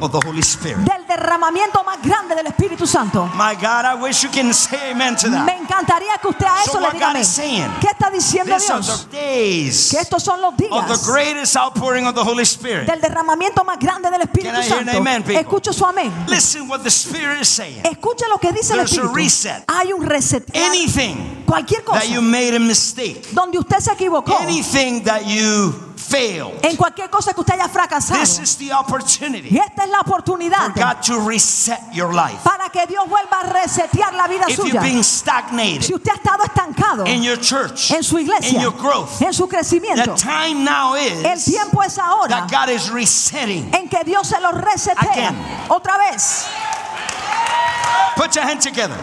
of 0.01 0.13
the 0.13 0.21
Holy 0.25 0.43
Spirit. 0.43 0.79
del 0.85 1.07
derramamiento 1.07 1.83
más 1.85 2.01
grande 2.03 2.35
del 2.37 2.47
Espíritu 2.47 2.87
Santo. 2.87 3.27
My 3.35 3.55
God, 3.55 3.85
I 3.85 3.95
wish 4.01 4.23
you 4.23 4.31
can 4.31 4.53
say 4.55 4.93
amen 4.93 5.17
to 5.17 5.29
Me 5.29 5.37
that. 5.37 5.49
encantaría 5.61 6.13
que 6.21 6.29
usted 6.29 6.47
a 6.47 6.65
So 6.65 6.71
eso 6.71 6.81
le 6.81 6.87
what 6.87 6.93
diga 6.95 7.11
amén. 7.11 7.25
¿Qué 7.81 7.89
está 7.89 8.11
diciendo 8.11 8.55
These 8.57 8.71
are 8.73 8.83
the 8.83 9.17
days 9.17 9.89
Que 9.91 10.01
estos 10.01 10.23
son 10.23 10.41
los 10.41 10.53
of 10.53 10.57
the 10.89 11.11
greatest 11.11 11.57
outpouring 11.57 12.07
of 12.07 12.15
the 12.15 12.23
Holy 12.23 12.45
Spirit. 12.45 12.87
del 12.87 13.01
derramamiento 13.01 13.65
más 13.65 13.79
grande 13.79 14.11
del 14.11 14.23
Espíritu 14.23 14.53
Can 14.53 14.61
I 14.63 14.65
hear 14.65 14.79
an 14.79 14.85
Santo. 14.87 14.99
amen, 15.01 15.23
people? 15.23 15.41
Escucho 15.41 15.73
su 15.73 15.85
amén. 15.85 16.13
Listen 16.29 16.69
what 16.69 16.83
the 16.83 16.91
Spirit 16.91 17.41
is 17.41 17.49
saying. 17.49 17.83
Escuche 17.85 18.29
lo 18.29 18.39
que 18.39 18.53
dice 18.53 18.73
el 18.75 18.87
There's 18.87 18.99
a 18.99 19.09
reset. 19.13 19.65
Hay 19.69 19.93
un 19.93 20.03
reset. 20.07 20.45
Anything 20.55 21.45
Cualquier 21.47 21.83
cosa 21.85 22.01
that 22.01 22.09
you 22.09 22.21
made 22.23 22.55
a 22.55 22.61
mistake, 22.61 23.23
donde 23.33 23.59
usted 23.59 23.79
se 23.81 23.93
equivocó, 23.93 24.37
anything 24.41 25.03
that 25.05 25.23
you 25.27 25.73
failed, 26.09 26.65
en 26.65 26.77
cualquier 26.77 27.09
cosa 27.11 27.33
que 27.35 27.41
usted 27.41 27.55
haya 27.55 27.69
fracasado. 27.69 28.21
this 28.21 28.39
is 28.39 28.57
the 28.57 28.67
Y 28.67 28.71
opportunity 28.73 29.59
esta 29.59 29.85
es 29.85 29.91
la 29.91 30.03
for 30.05 30.21
oportunidad 30.21 30.75
God 30.75 31.03
to 31.03 31.19
reset 31.29 31.81
your 31.93 32.13
life. 32.15 32.39
para 32.45 32.69
que 32.71 32.87
Dios 32.87 33.09
vuelva 33.09 33.41
a 33.41 33.53
resetear 33.53 34.13
la 34.15 34.27
vida 34.29 34.45
If 34.49 34.59
you've 34.59 34.71
suya. 34.71 34.81
been 34.83 35.03
Si 35.03 35.19
stagnated 35.21 35.91
usted 35.95 36.11
ha 36.11 36.15
estado 36.17 36.45
estancado 36.45 37.07
in 37.07 37.23
your 37.23 37.37
church, 37.39 37.91
en 37.91 38.03
su 38.03 38.17
in 38.19 38.27
iglesia, 38.27 38.61
your 38.61 38.73
growth, 38.73 39.21
en 39.23 39.33
su 39.33 39.47
crecimiento, 39.49 40.15
the 40.15 40.23
time 40.23 40.65
now 40.65 40.95
el 40.95 41.35
is 41.37 41.45
tiempo 41.45 41.83
es 41.83 41.99
ahora 41.99 42.29
that 42.29 42.51
God 42.51 42.71
is 42.71 42.89
resetting. 42.91 43.73
en 43.75 43.89
que 43.89 44.03
Dios 44.05 44.27
se 44.29 44.41
lo 44.41 44.53
resetea. 44.53 45.29
Again. 45.31 45.37
Otra 45.69 45.99
vez, 45.99 46.47
Put 48.17 48.35
your 48.35 48.45
hand 48.45 48.63
together. 48.63 48.97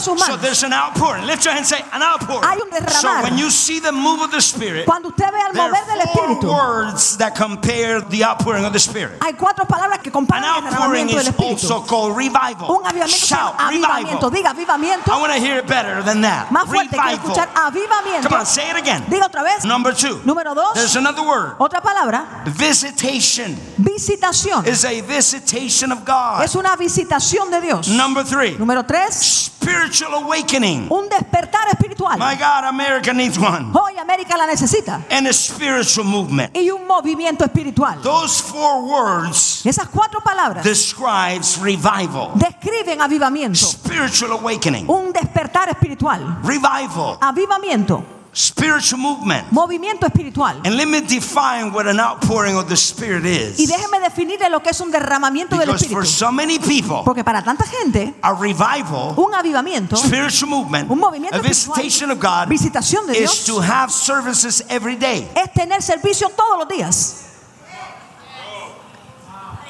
So 0.00 0.36
there's 0.36 0.62
an 0.62 0.72
outpouring. 0.72 1.26
Lift 1.26 1.44
your 1.44 1.52
hand 1.54 1.64
and 1.64 1.66
say, 1.66 1.84
an 1.92 2.02
outpouring. 2.02 2.42
Hay 2.44 2.60
un 2.60 2.70
derramar. 2.70 2.90
So 3.00 3.22
when 3.22 3.38
you 3.38 3.50
see 3.50 3.80
the 3.80 3.92
move 3.92 4.22
of 4.22 4.30
the 4.30 4.40
Spirit, 4.40 4.86
Cuando 4.86 5.08
usted 5.08 5.24
ve 5.30 5.38
mover 5.52 5.84
del 5.86 6.00
are 6.00 6.06
four 6.08 6.26
Espíritu, 6.28 6.48
words 6.52 7.16
that 7.18 7.34
compare 7.34 8.00
the 8.00 8.24
outpouring 8.24 8.64
of 8.64 8.72
the 8.72 8.78
Spirit. 8.80 9.18
hay 9.22 9.32
cuatro 9.34 9.64
palabras 9.66 9.98
que 10.00 10.08
An 10.10 10.12
comparan 10.12 10.44
el 10.44 10.70
derramamiento 10.70 11.12
del 11.16 11.22
is 11.22 11.28
Espíritu. 11.28 11.50
also 11.52 11.80
called 11.86 12.16
revival. 12.16 12.70
Un 12.70 12.86
avivamiento 12.86 13.26
Shout, 13.26 13.54
avivamiento. 13.58 14.30
Diga 14.30 14.50
avivamiento. 14.50 15.10
I 15.12 15.20
want 15.20 15.32
to 15.32 15.38
hear 15.40 15.58
it 15.58 15.66
better 15.66 16.02
than 16.02 16.22
that. 16.22 16.48
Más 16.50 16.66
fuerte, 16.66 16.88
quiero 16.90 17.04
Revival. 17.04 17.30
escuchar 17.30 17.48
avivamiento. 17.54 18.28
Come 18.28 18.40
on, 18.40 18.46
say 18.46 18.70
it 18.70 18.76
again. 18.76 19.02
Diga 19.08 19.26
otra 19.26 19.42
vez. 19.42 19.64
Number 19.64 19.92
two. 19.94 20.20
Número 20.24 20.54
dos. 20.54 20.74
There's 20.74 20.96
another 20.96 21.22
word. 21.22 21.56
Otra 21.58 21.80
palabra, 21.82 22.42
Visitation 22.46 23.56
visitación. 23.78 24.66
is 24.66 24.84
a 24.84 25.00
visitation 25.02 25.92
of 25.92 26.04
God. 26.04 26.42
Es 26.42 26.54
una 26.54 26.76
visitación 26.76 27.50
de 27.50 27.60
Dios. 27.60 27.88
Number 27.88 28.24
three. 28.24 28.56
Número 28.58 28.84
tres, 28.86 29.50
Spiritual 29.60 29.89
awakening. 29.98 30.86
un 30.90 31.08
despertar 31.08 31.68
espiritual. 31.68 32.18
My 32.18 32.34
God, 32.36 32.64
America 32.64 33.12
needs 33.12 33.38
one. 33.38 33.70
Hoy 33.72 33.98
América 33.98 34.36
la 34.36 34.46
necesita. 34.46 35.04
And 35.10 35.26
a 35.26 35.32
spiritual 35.32 36.04
movement. 36.06 36.56
Y 36.56 36.70
un 36.70 36.86
movimiento 36.86 37.44
espiritual. 37.44 38.00
Those 38.02 38.40
four 38.42 38.82
words 38.82 39.64
Esas 39.66 39.88
cuatro 39.88 40.20
palabras 40.20 40.64
describes 40.64 41.58
revival, 41.58 42.30
describen 42.34 43.00
avivamiento. 43.00 43.58
spiritual 43.66 44.32
awakening, 44.32 44.88
Un 44.88 45.12
despertar 45.12 45.68
espiritual. 45.68 46.38
revival, 46.42 47.18
Avivamiento. 47.20 48.19
Spiritual 48.32 49.00
movement. 49.00 49.50
Movimiento 49.50 50.06
espiritual. 50.06 50.60
And 50.64 50.76
let 50.76 50.86
me 50.86 51.00
define 51.00 51.72
what 51.72 51.86
an 51.86 51.98
outpouring 51.98 52.56
of 52.56 52.68
the 52.68 52.76
Spirit 52.76 53.24
is. 53.24 53.58
Y 53.58 53.66
déjeme 53.66 54.00
definirle 54.00 54.48
lo 54.48 54.60
que 54.60 54.70
es 54.70 54.80
un 54.80 54.90
derramamiento 54.90 55.56
del 55.56 55.66
Because 55.66 55.86
for 55.88 56.06
so 56.06 56.30
many 56.30 56.58
people, 56.58 57.02
Porque 57.04 57.24
para 57.24 57.42
tanta 57.42 57.64
gente, 57.64 58.14
a 58.22 58.32
revival, 58.32 59.14
un 59.16 59.34
avivamiento, 59.34 59.96
spiritual 59.96 60.50
movement, 60.50 60.90
un 60.90 60.98
movimiento 60.98 61.36
a 61.36 61.40
visitation 61.40 62.10
of 62.10 62.18
God 62.18 62.48
visitación 62.48 63.06
de 63.06 63.14
Dios, 63.14 63.40
is 63.40 63.46
to 63.46 63.60
have 63.60 63.90
services 63.90 64.64
every 64.68 64.96
day. 64.96 65.28
es 65.34 65.52
tener 65.52 65.82
servicio 65.82 66.28
todos 66.30 66.58
los 66.58 66.68
días. 66.68 67.29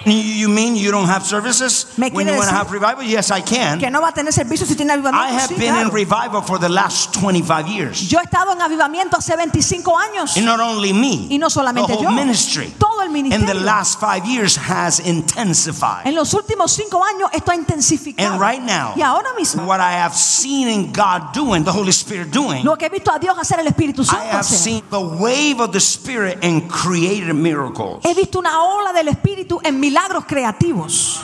You- 0.05 0.49
mean 0.49 0.77
you 0.77 0.91
don't 0.91 1.09
have 1.09 1.25
services 1.25 1.87
when 1.97 2.27
you 2.27 2.35
want 2.35 2.49
to 2.49 2.55
have 2.55 2.73
revival? 2.73 3.05
Yes, 3.05 3.31
I 3.31 3.41
can. 3.43 3.79
Que 3.79 3.91
no 3.91 4.01
va 4.01 4.09
a 4.09 4.13
tener 4.13 4.33
servicio 4.33 4.67
si 4.67 4.75
tiene 4.75 4.91
I 4.93 5.29
have 5.33 5.49
Sí, 5.49 5.57
been 5.57 5.77
in 5.77 5.91
revival 5.91 6.43
for 6.43 6.59
the 6.59 6.69
last 6.69 7.13
25 7.15 7.69
years. 7.69 8.09
Yo 8.09 8.19
he 8.19 8.23
estado 8.25 8.53
en 8.53 8.61
avivamiento 8.61 9.17
hace 9.17 9.37
25 9.37 9.97
años. 9.97 10.37
And 10.37 10.47
not 10.47 10.61
only 10.61 10.93
me, 10.93 11.27
Y 11.31 11.39
no 11.39 11.49
the 11.49 11.61
whole 11.61 12.03
yo. 12.03 12.11
ministry 12.11 12.73
Todo 12.79 13.03
el 13.03 13.11
in 13.17 13.47
the 13.47 13.55
last 13.55 14.01
five 14.01 14.25
years 14.27 14.57
has 14.57 15.01
intensified. 15.01 16.07
En 16.07 16.15
los 16.15 16.33
últimos 16.35 16.71
cinco 16.73 17.03
años 17.05 17.31
esto 17.33 17.53
ha 17.53 17.55
intensificado. 17.55 18.33
And 18.33 18.41
right 18.41 18.63
now, 18.63 18.93
y 18.97 19.03
ahora 19.03 19.33
mismo, 19.39 19.65
what 19.67 19.81
I 19.81 19.93
have 19.93 20.15
seen 20.15 20.69
in 20.69 20.93
God 20.93 21.33
doing, 21.33 21.65
the 21.65 21.73
Holy 21.73 21.91
Spirit 21.93 22.31
doing, 22.31 22.65
lo 22.65 22.77
que 22.77 22.87
he 22.87 22.91
visto 22.91 23.13
a 23.13 23.19
Dios 23.19 23.37
hacer 23.39 23.59
el 23.61 23.67
Espíritu 23.67 24.03
I 24.03 24.17
have 24.31 24.41
hacer. 24.41 24.59
seen 24.59 24.83
the 24.91 25.01
wave 25.01 25.61
of 25.61 25.73
the 25.73 25.81
Spirit 25.81 26.39
and 26.43 26.69
created 26.71 27.35
miracles. 27.35 28.03
He 28.05 28.15
visto 28.15 28.39
una 28.39 28.63
ola 28.63 28.93
del 28.93 29.09
Espíritu 29.09 29.61
en 29.63 29.79
milagros 29.79 29.90
creativos. 30.27 31.21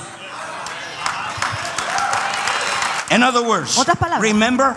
In 3.10 3.22
other 3.22 3.42
words, 3.42 3.78
Otras 3.78 3.96
palabras. 3.96 4.20
remember, 4.20 4.74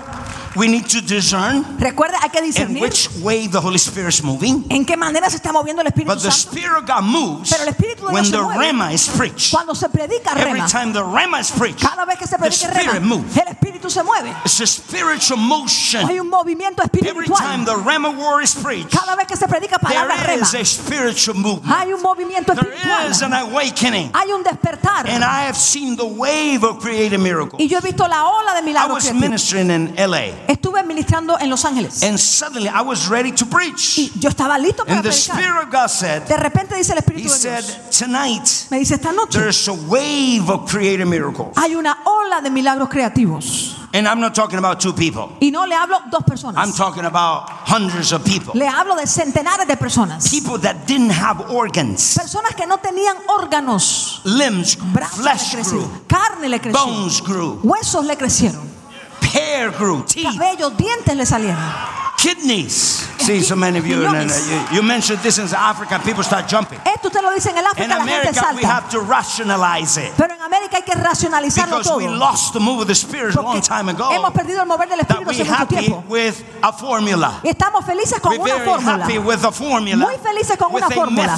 we 0.56 0.68
need 0.68 0.86
to 0.88 1.02
discern 1.02 1.64
Recuerda, 1.80 2.18
hay 2.22 2.30
que 2.30 2.40
in 2.62 2.80
which 2.80 3.10
way 3.22 3.48
the 3.48 3.60
Holy 3.60 3.78
Spirit 3.78 4.10
is 4.14 4.24
moving. 4.24 4.66
en 4.70 4.86
qué 4.86 4.96
manera 4.98 5.30
se 5.30 5.38
está 5.38 5.52
moviendo 5.52 5.82
el 5.82 5.88
Espíritu 5.88 6.08
But 6.14 6.22
the 6.22 6.32
Santo. 6.32 6.52
Spirit 6.58 6.78
of 6.78 6.86
God 6.86 7.04
moves 7.04 7.50
Pero 7.52 7.64
el 7.64 7.70
Espíritu 7.70 8.06
de 8.08 8.14
when 8.14 8.24
Dios 8.24 8.28
se 8.30 8.38
the 8.38 8.44
mueve. 8.44 8.60
rema 8.60 8.92
is 8.94 9.08
preached. 9.10 9.52
Cuando 9.52 9.74
se 9.74 9.90
predica 9.90 10.32
Every 10.34 10.54
rema, 10.54 10.68
time 10.68 10.94
the 10.94 11.04
rema 11.04 11.40
is 11.40 11.52
preached, 11.52 11.82
cada 11.82 12.06
vez 12.06 12.18
que 12.18 12.28
se 12.28 12.38
the 12.38 12.52
Spirit 12.52 12.88
rema, 12.94 13.00
moves. 13.00 13.38
el 13.38 13.48
Espíritu 13.48 13.69
se 13.88 14.02
mueve. 14.02 14.34
It's 14.44 14.60
a 14.62 14.66
spiritual 14.66 15.38
motion. 15.38 16.08
Hay 16.08 16.20
un 16.20 16.28
movimiento 16.28 16.82
Every 16.92 17.28
time 17.28 17.66
the 17.66 17.76
rema 17.78 18.10
word 18.10 18.42
is 18.42 18.56
preached, 18.56 18.90
Cada 18.92 19.16
vez 19.16 19.28
que 19.28 19.38
se 19.38 19.48
predica 19.48 19.78
palabra 19.78 20.16
there 20.16 20.28
rema, 20.38 20.42
is 20.42 20.56
a 20.56 20.66
spiritual 20.66 21.36
movement. 21.38 21.68
hay 21.78 21.94
un 21.94 22.02
movimiento 22.02 22.56
There 22.56 23.10
is 23.12 23.22
an 23.22 23.34
awakening. 23.34 24.10
Hay 24.14 24.32
un 24.32 24.42
despertar. 24.44 25.08
And 25.08 25.24
I 25.24 25.44
have 25.46 25.56
seen 25.56 25.96
the 25.96 26.06
wave 26.06 26.64
of 26.64 26.80
creating 26.80 27.22
miracles. 27.22 27.62
Y 27.62 27.68
yo 27.68 27.78
he 27.78 27.82
visto 27.82 28.08
la 28.08 28.26
ola 28.28 28.54
de 28.54 28.60
I 28.62 28.62
milagros 28.64 28.96
was 28.96 29.04
creativos. 29.06 29.22
ministering 29.22 29.70
in 29.70 29.96
LA, 29.96 30.46
Estuve 30.48 30.84
ministrando 30.84 31.38
en 31.40 31.50
Los 31.50 31.64
Ángeles. 31.66 32.02
and 32.04 32.20
suddenly 32.20 32.68
I 32.70 32.82
was 32.82 33.08
ready 33.08 33.32
to 33.34 33.46
preach. 33.46 33.98
Y 34.00 34.12
yo 34.20 34.30
estaba 34.30 34.58
listo 34.58 34.84
para 34.86 34.98
And 34.98 35.04
the 35.06 35.10
predicar. 35.10 35.36
Spirit 35.38 35.64
of 35.64 35.72
God 35.72 35.88
said, 35.90 36.24
De 36.28 36.38
repente 36.38 36.76
dice 36.76 36.92
el 36.94 36.98
He 36.98 37.02
Espíritu 37.02 37.24
de 37.30 37.30
said, 37.30 37.64
Dios. 37.64 37.98
tonight 38.00 38.48
Me 38.72 38.80
dice 38.80 38.96
esta 38.96 39.12
noche 39.12 39.38
there's 39.40 39.68
a 39.68 39.74
wave 39.74 40.50
of 40.50 40.70
creating 40.70 41.10
miracles. 41.10 41.54
hay 41.56 41.76
una 41.76 42.00
ola 42.06 42.42
de 42.42 42.50
milagros 42.50 42.90
creativos. 42.90 43.76
And 43.92 44.08
I'm 44.08 44.20
not 44.20 44.36
talking 44.36 44.60
about 44.60 44.80
two 44.80 44.94
people. 44.94 45.36
Y 45.42 45.50
no 45.52 45.66
le 45.66 45.74
hablo 45.76 46.00
dos 46.12 46.22
I'm 46.22 46.26
personas. 46.26 46.78
talking 46.78 47.06
about 47.06 47.50
hundreds 47.50 48.12
of 48.12 48.24
people. 48.24 48.54
Le 48.54 48.68
hablo 48.68 48.96
de 48.96 49.08
centenares 49.08 49.68
de 49.68 49.76
personas. 49.78 50.30
People 50.30 50.60
that 50.60 50.86
didn't 50.86 51.10
have 51.10 51.50
organs. 51.50 52.16
Personas 52.16 52.54
que 52.56 52.68
no 52.68 52.78
tenían 52.78 53.16
órganos. 53.28 54.22
Limbs, 54.26 54.76
Brazos 54.94 55.18
le 55.18 55.24
flesh 55.24 55.52
crecieron. 55.56 55.88
grew, 55.90 56.02
Carne 56.08 56.50
le 56.50 56.60
creció. 56.60 56.86
bones 56.86 57.22
grew, 57.22 57.60
Huesos 57.64 58.06
le 58.06 58.16
crecieron. 58.16 58.62
hair 59.34 59.72
grew, 59.72 60.04
teeth, 60.06 60.26
Cabellos, 60.38 60.78
dientes 60.78 61.16
le 61.16 61.26
salieron. 61.26 61.58
kidneys. 62.18 62.99
See, 63.20 63.42
so 63.42 63.56
many 63.56 63.78
of 63.80 63.86
you, 63.86 64.06
and, 64.06 64.32
uh, 64.32 64.34
you, 64.72 64.78
you 64.78 64.82
mentioned 64.84 65.20
this 65.22 65.38
in 65.38 65.48
Africa, 65.54 66.00
people 66.04 66.24
start 66.24 66.48
jumping. 66.48 66.80
Esto 66.86 67.10
usted 67.10 67.22
lo 67.22 67.32
dice 67.34 67.50
en 67.50 67.58
el 67.58 67.66
África, 67.66 67.84
In 67.84 67.90
la 67.90 68.06
gente 68.06 68.30
America, 68.40 68.56
we 68.56 68.64
have 68.64 68.90
to 68.90 69.00
rationalize 69.02 69.98
it 69.98 70.14
Pero 70.18 70.34
en 70.34 70.42
América 70.42 70.78
hay 70.78 70.84
que 70.84 70.96
racionalizarlo 70.96 71.78
because 71.80 71.98
we 71.98 72.08
lost 72.08 72.54
the 72.54 72.60
move 72.60 72.82
of 72.82 72.88
the 72.88 72.96
Spirit 72.96 73.36
a 73.36 73.42
long 73.42 73.62
time 73.62 73.90
ago. 73.90 74.10
hemos 74.12 74.32
perdido 74.32 74.62
el 74.62 74.68
mover 74.68 74.88
del 74.88 75.00
Espíritu 75.02 75.30
hace 75.30 75.44
mucho 75.44 75.54
happy 75.54 75.76
tiempo. 75.78 76.04
with 76.08 76.42
a 76.64 76.72
formula. 76.72 77.42
Y 77.44 77.50
estamos 77.50 77.86
felices 77.86 78.20
con 78.22 78.32
We're 78.32 78.42
una 78.42 78.54
very 78.56 78.66
fórmula. 78.66 79.04
happy 79.06 79.18
with 79.20 79.44
a 79.44 79.52
formula. 79.52 80.06
Muy 80.06 80.18
felices 80.18 80.58
con 80.58 80.74
with 80.74 80.84
una 80.84 80.88
a 80.88 80.92
fórmula. 80.92 81.38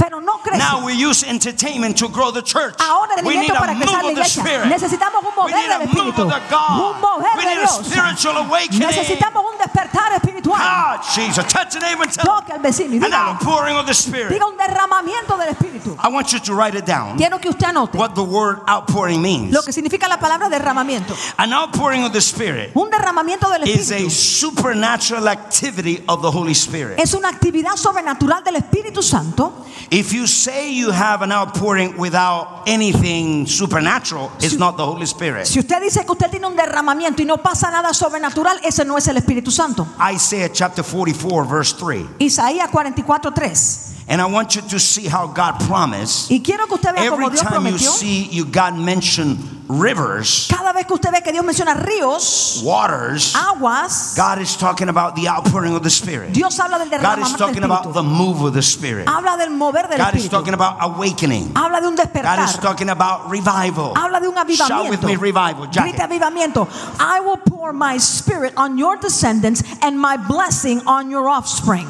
Method 0.00 0.10
to 0.10 0.10
grow. 0.10 0.10
Pero 0.10 0.20
no 0.20 0.38
crece. 0.42 0.58
Now 0.58 0.84
we 0.84 0.94
use 0.94 1.22
entertainment 1.24 1.96
to 1.98 2.08
grow 2.08 2.30
the 2.32 2.42
church. 2.42 2.74
Ahora 2.80 3.14
el 3.18 3.24
we 3.24 3.36
need 3.36 3.50
alimento 3.50 3.92
a 3.92 4.02
move 4.02 4.10
of 4.10 4.14
the. 4.16 4.24
Spirit. 4.24 4.66
Necesitamos 4.66 5.22
un 5.22 5.30
We 5.36 5.42
mover 5.42 5.54
need 5.56 5.70
a 5.70 5.78
del 5.78 5.88
move 5.88 6.14
Espíritu. 6.14 6.22
of 6.22 6.28
the 6.30 6.40
God. 6.50 6.94
Un 6.94 7.00
mover 7.00 7.36
We 7.36 7.44
de 7.44 7.54
Dios. 7.60 7.86
spiritual 7.86 8.36
awakening. 8.38 8.80
Necesitamos 8.88 9.44
un 9.44 9.58
despertar 9.58 10.12
espiritual. 10.14 10.58
God, 10.58 11.00
Jesus, 11.14 11.44
touch 11.46 11.70
the 11.72 11.80
neighbor 11.80 12.02
and 12.04 12.12
tell 12.12 12.24
Toque 12.24 12.52
al 12.52 12.60
vecino 12.60 12.94
y 12.94 12.96
an 12.96 13.10
dígale. 13.10 13.78
of 13.80 13.86
the 13.86 13.94
Spirit. 13.94 14.30
Diga 14.32 14.46
un 14.46 14.56
derramamiento 14.56 15.36
del 15.38 15.48
Espíritu. 15.54 15.96
I 16.02 16.08
want 16.08 16.32
you 16.32 16.38
to 16.40 16.54
write 16.54 16.74
it 16.74 16.86
down. 16.86 17.16
Quiero 17.16 17.38
que 17.38 17.50
usted 17.50 17.66
anote 17.68 17.96
What 17.98 18.14
the 18.14 18.22
word 18.24 18.60
outpouring 18.68 19.20
means. 19.20 19.52
lo 19.52 19.62
que 19.62 19.72
significa 19.72 20.08
la 20.08 20.18
palabra 20.18 20.48
derramamiento. 20.48 21.14
An 21.38 21.52
outpouring 21.52 22.04
of 22.04 22.12
the 22.12 22.20
Spirit 22.20 22.70
Un 22.74 22.90
derramamiento 22.90 23.48
del 23.50 23.68
is 23.68 23.90
a 23.92 24.08
supernatural 24.10 25.28
activity 25.28 26.02
of 26.08 26.22
the 26.22 26.30
Holy 26.30 26.54
Spirit. 26.54 26.98
es 26.98 27.14
una 27.14 27.28
actividad 27.28 27.76
sobrenatural 27.76 28.42
del 28.44 28.56
Espíritu 28.56 29.02
Santo. 29.02 29.66
If 29.90 30.12
you 30.12 30.28
say 30.28 30.70
you 30.70 30.92
have 30.92 31.20
an 31.22 31.32
outpouring 31.32 31.96
without 31.96 32.62
anything 32.68 33.44
supernatural, 33.48 34.30
it's 34.38 34.56
not 34.56 34.76
the 34.76 34.86
Holy 34.86 35.04
Spirit. 35.04 35.46
Si 35.46 35.58
usted 35.58 35.80
dice 35.82 36.04
que 36.04 36.12
usted 36.12 36.30
tiene 36.30 36.46
un 36.46 36.54
derramamiento 36.54 37.22
y 37.22 37.24
no 37.24 37.38
pasa 37.38 37.72
nada 37.72 37.92
sobrenatural, 37.92 38.60
ese 38.62 38.84
no 38.84 38.96
es 38.96 39.08
el 39.08 39.16
Espíritu 39.16 39.50
Santo. 39.50 39.84
Isaiah 39.98 40.48
chapter 40.48 40.84
44, 40.84 41.44
verse 41.44 41.74
3. 41.76 42.06
Isaías 42.20 42.70
44:3. 42.70 43.99
And 44.10 44.20
I 44.20 44.26
want 44.26 44.56
you 44.56 44.62
to 44.62 44.80
see 44.80 45.06
how 45.06 45.28
God 45.28 45.60
promised. 45.68 46.32
Y 46.32 46.40
quiero 46.42 46.66
que 46.66 46.74
usted 46.74 46.92
vea 46.96 47.04
Every 47.06 47.28
Dios 47.30 47.40
time 47.42 47.64
you 47.66 47.76
prometió. 47.78 47.90
see 47.92 48.24
you 48.24 48.44
God 48.44 48.74
mention 48.76 49.38
rivers, 49.68 50.48
Cada 50.50 50.72
vez 50.72 50.84
que 50.84 50.94
usted 50.94 51.12
ve 51.12 51.20
que 51.22 51.30
Dios 51.30 51.44
menciona 51.44 51.74
ríos, 51.74 52.60
waters, 52.64 53.36
aguas, 53.36 54.14
God 54.16 54.40
is 54.40 54.56
talking 54.56 54.88
about 54.88 55.14
the 55.14 55.28
outpouring 55.28 55.76
of 55.76 55.84
the 55.84 55.90
Spirit. 55.90 56.32
Dios 56.32 56.58
habla 56.58 56.78
del 56.78 56.88
God 56.88 57.20
is 57.20 57.28
derramamiento 57.28 57.38
del 57.38 57.46
talking 57.46 57.62
about 57.62 57.84
Espíritu. 57.84 57.94
the 57.94 58.02
move 58.02 58.42
of 58.42 58.52
the 58.52 58.62
Spirit. 58.62 59.08
Habla 59.08 59.36
del 59.38 59.50
mover 59.50 59.86
del 59.88 59.98
God 59.98 60.14
is 60.16 60.24
Espíritu. 60.24 60.30
talking 60.30 60.54
about 60.54 60.76
awakening. 60.80 61.52
Habla 61.54 61.80
de 61.80 61.86
un 61.86 61.94
God 61.94 62.04
despertar. 62.04 62.44
is 62.44 62.58
talking 62.58 62.88
about 62.88 63.30
revival. 63.30 63.94
Habla 63.94 64.18
de 64.20 64.26
un 64.28 64.34
Shout 64.34 64.90
with 64.90 64.98
avivamiento. 64.98 65.06
me, 65.06 65.14
revival. 65.16 65.66
Jackie. 65.68 65.96
avivamiento. 65.98 66.66
I 66.98 67.20
will 67.20 67.36
pour 67.36 67.72
my 67.72 67.96
spirit 67.98 68.54
on 68.56 68.76
your 68.76 68.96
descendants 68.96 69.62
and 69.82 70.00
my 70.00 70.16
blessing 70.16 70.80
on 70.84 71.10
your 71.12 71.28
offspring. 71.28 71.86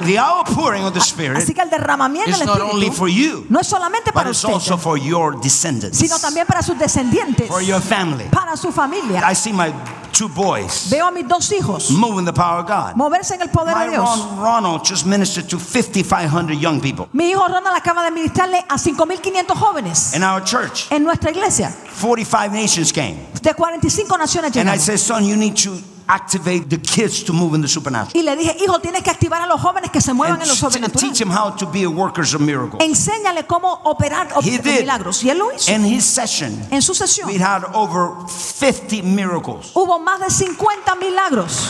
The 0.00 0.18
outpouring 0.18 0.84
of 0.84 0.92
the 0.92 1.00
ah, 1.00 1.04
Spirit 1.04 1.38
Así 1.38 1.54
que 1.54 1.62
el 1.62 1.70
derramamiento 1.70 2.36
del 2.38 2.46
not 2.46 2.60
only 2.60 2.90
for 2.90 3.08
you, 3.08 3.46
no 3.48 3.60
es 3.60 3.66
solamente 3.66 4.06
but 4.06 4.14
para 4.14 4.30
it's 4.30 4.42
usted, 4.44 4.52
also 4.52 4.76
for 4.76 4.98
your 4.98 5.38
descendants, 5.40 5.98
sino 5.98 6.18
también 6.18 6.46
para 6.46 6.62
sus 6.62 6.76
descendientes, 6.78 7.48
for 7.48 7.62
your 7.62 7.80
family. 7.80 8.24
para 8.30 8.56
su 8.56 8.72
familia. 8.72 9.22
I 9.30 9.34
see 9.34 9.52
my 9.52 9.72
two 10.12 10.28
boys 10.28 10.88
Veo 10.90 11.06
a 11.08 11.10
mis 11.10 11.26
dos 11.26 11.50
hijos 11.52 11.90
move 11.90 12.18
in 12.20 12.24
the 12.24 12.32
power 12.32 12.60
of 12.60 12.66
God. 12.68 12.94
moverse 12.96 13.34
en 13.34 13.42
el 13.42 13.48
poder 13.50 13.74
My 13.74 13.84
de 13.86 13.90
Dios. 13.92 14.04
Ron, 14.08 14.38
Ronald 14.38 14.84
just 14.84 15.06
ministered 15.06 15.48
to 15.48 15.58
5,500 15.58 16.54
young 16.60 16.80
people 16.80 17.08
Mi 17.12 17.30
hijo 17.30 17.46
Ronald 17.46 17.76
acaba 17.76 18.04
de 18.04 18.10
ministrarle 18.12 18.64
a 18.68 18.76
5.500 18.76 19.54
jóvenes 19.56 20.14
in 20.14 20.22
our 20.22 20.40
church. 20.44 20.86
en 20.90 21.02
nuestra 21.04 21.30
iglesia. 21.30 21.70
45 22.00 22.52
nations 22.52 22.92
came. 22.92 23.16
De 23.42 23.52
45 23.54 24.16
naciones 24.16 24.56
And 24.56 24.68
I 24.68 24.74
llegaron. 24.74 24.80
said, 24.80 24.98
son, 24.98 25.24
you 25.26 25.36
need 25.36 25.54
to 25.56 25.72
activate 26.08 26.68
the 26.68 26.78
kids 26.78 27.22
to 27.24 27.32
move 27.32 27.54
in 27.54 27.62
the 27.62 27.68
supernatural. 27.68 28.12
Y 28.14 28.22
le 28.22 28.36
dije, 28.36 28.56
hijo, 28.62 28.78
tienes 28.80 29.02
que 29.02 29.10
activar 29.10 29.42
a 29.42 29.46
los 29.46 29.60
jóvenes 29.60 29.90
que 29.90 30.00
se 30.00 30.12
muevan 30.12 30.40
en 30.40 30.48
lo 30.48 30.54
sobrenatural. 30.54 31.00
teach 31.00 31.18
them 31.18 31.30
how 31.30 31.50
to 31.50 31.66
be 31.66 31.84
a 31.84 31.90
workers 31.90 32.34
of 32.34 32.40
miracles. 32.40 32.82
Enséñale 32.82 33.46
cómo 33.46 33.80
operar 33.84 34.28
milagros. 34.62 35.22
Y 35.22 35.30
él 35.30 35.38
lo 35.38 35.52
hizo. 35.52 35.70
In 35.72 35.84
his 35.84 36.04
session, 36.04 36.66
En 36.70 36.82
su 36.82 36.94
sesión 36.94 37.28
we 37.28 37.38
had 37.38 37.64
over 37.74 38.10
50 38.28 39.02
miracles. 39.02 39.70
hubo 39.74 39.98
más 39.98 40.20
de 40.20 40.30
50 40.30 40.94
milagros. 40.96 41.68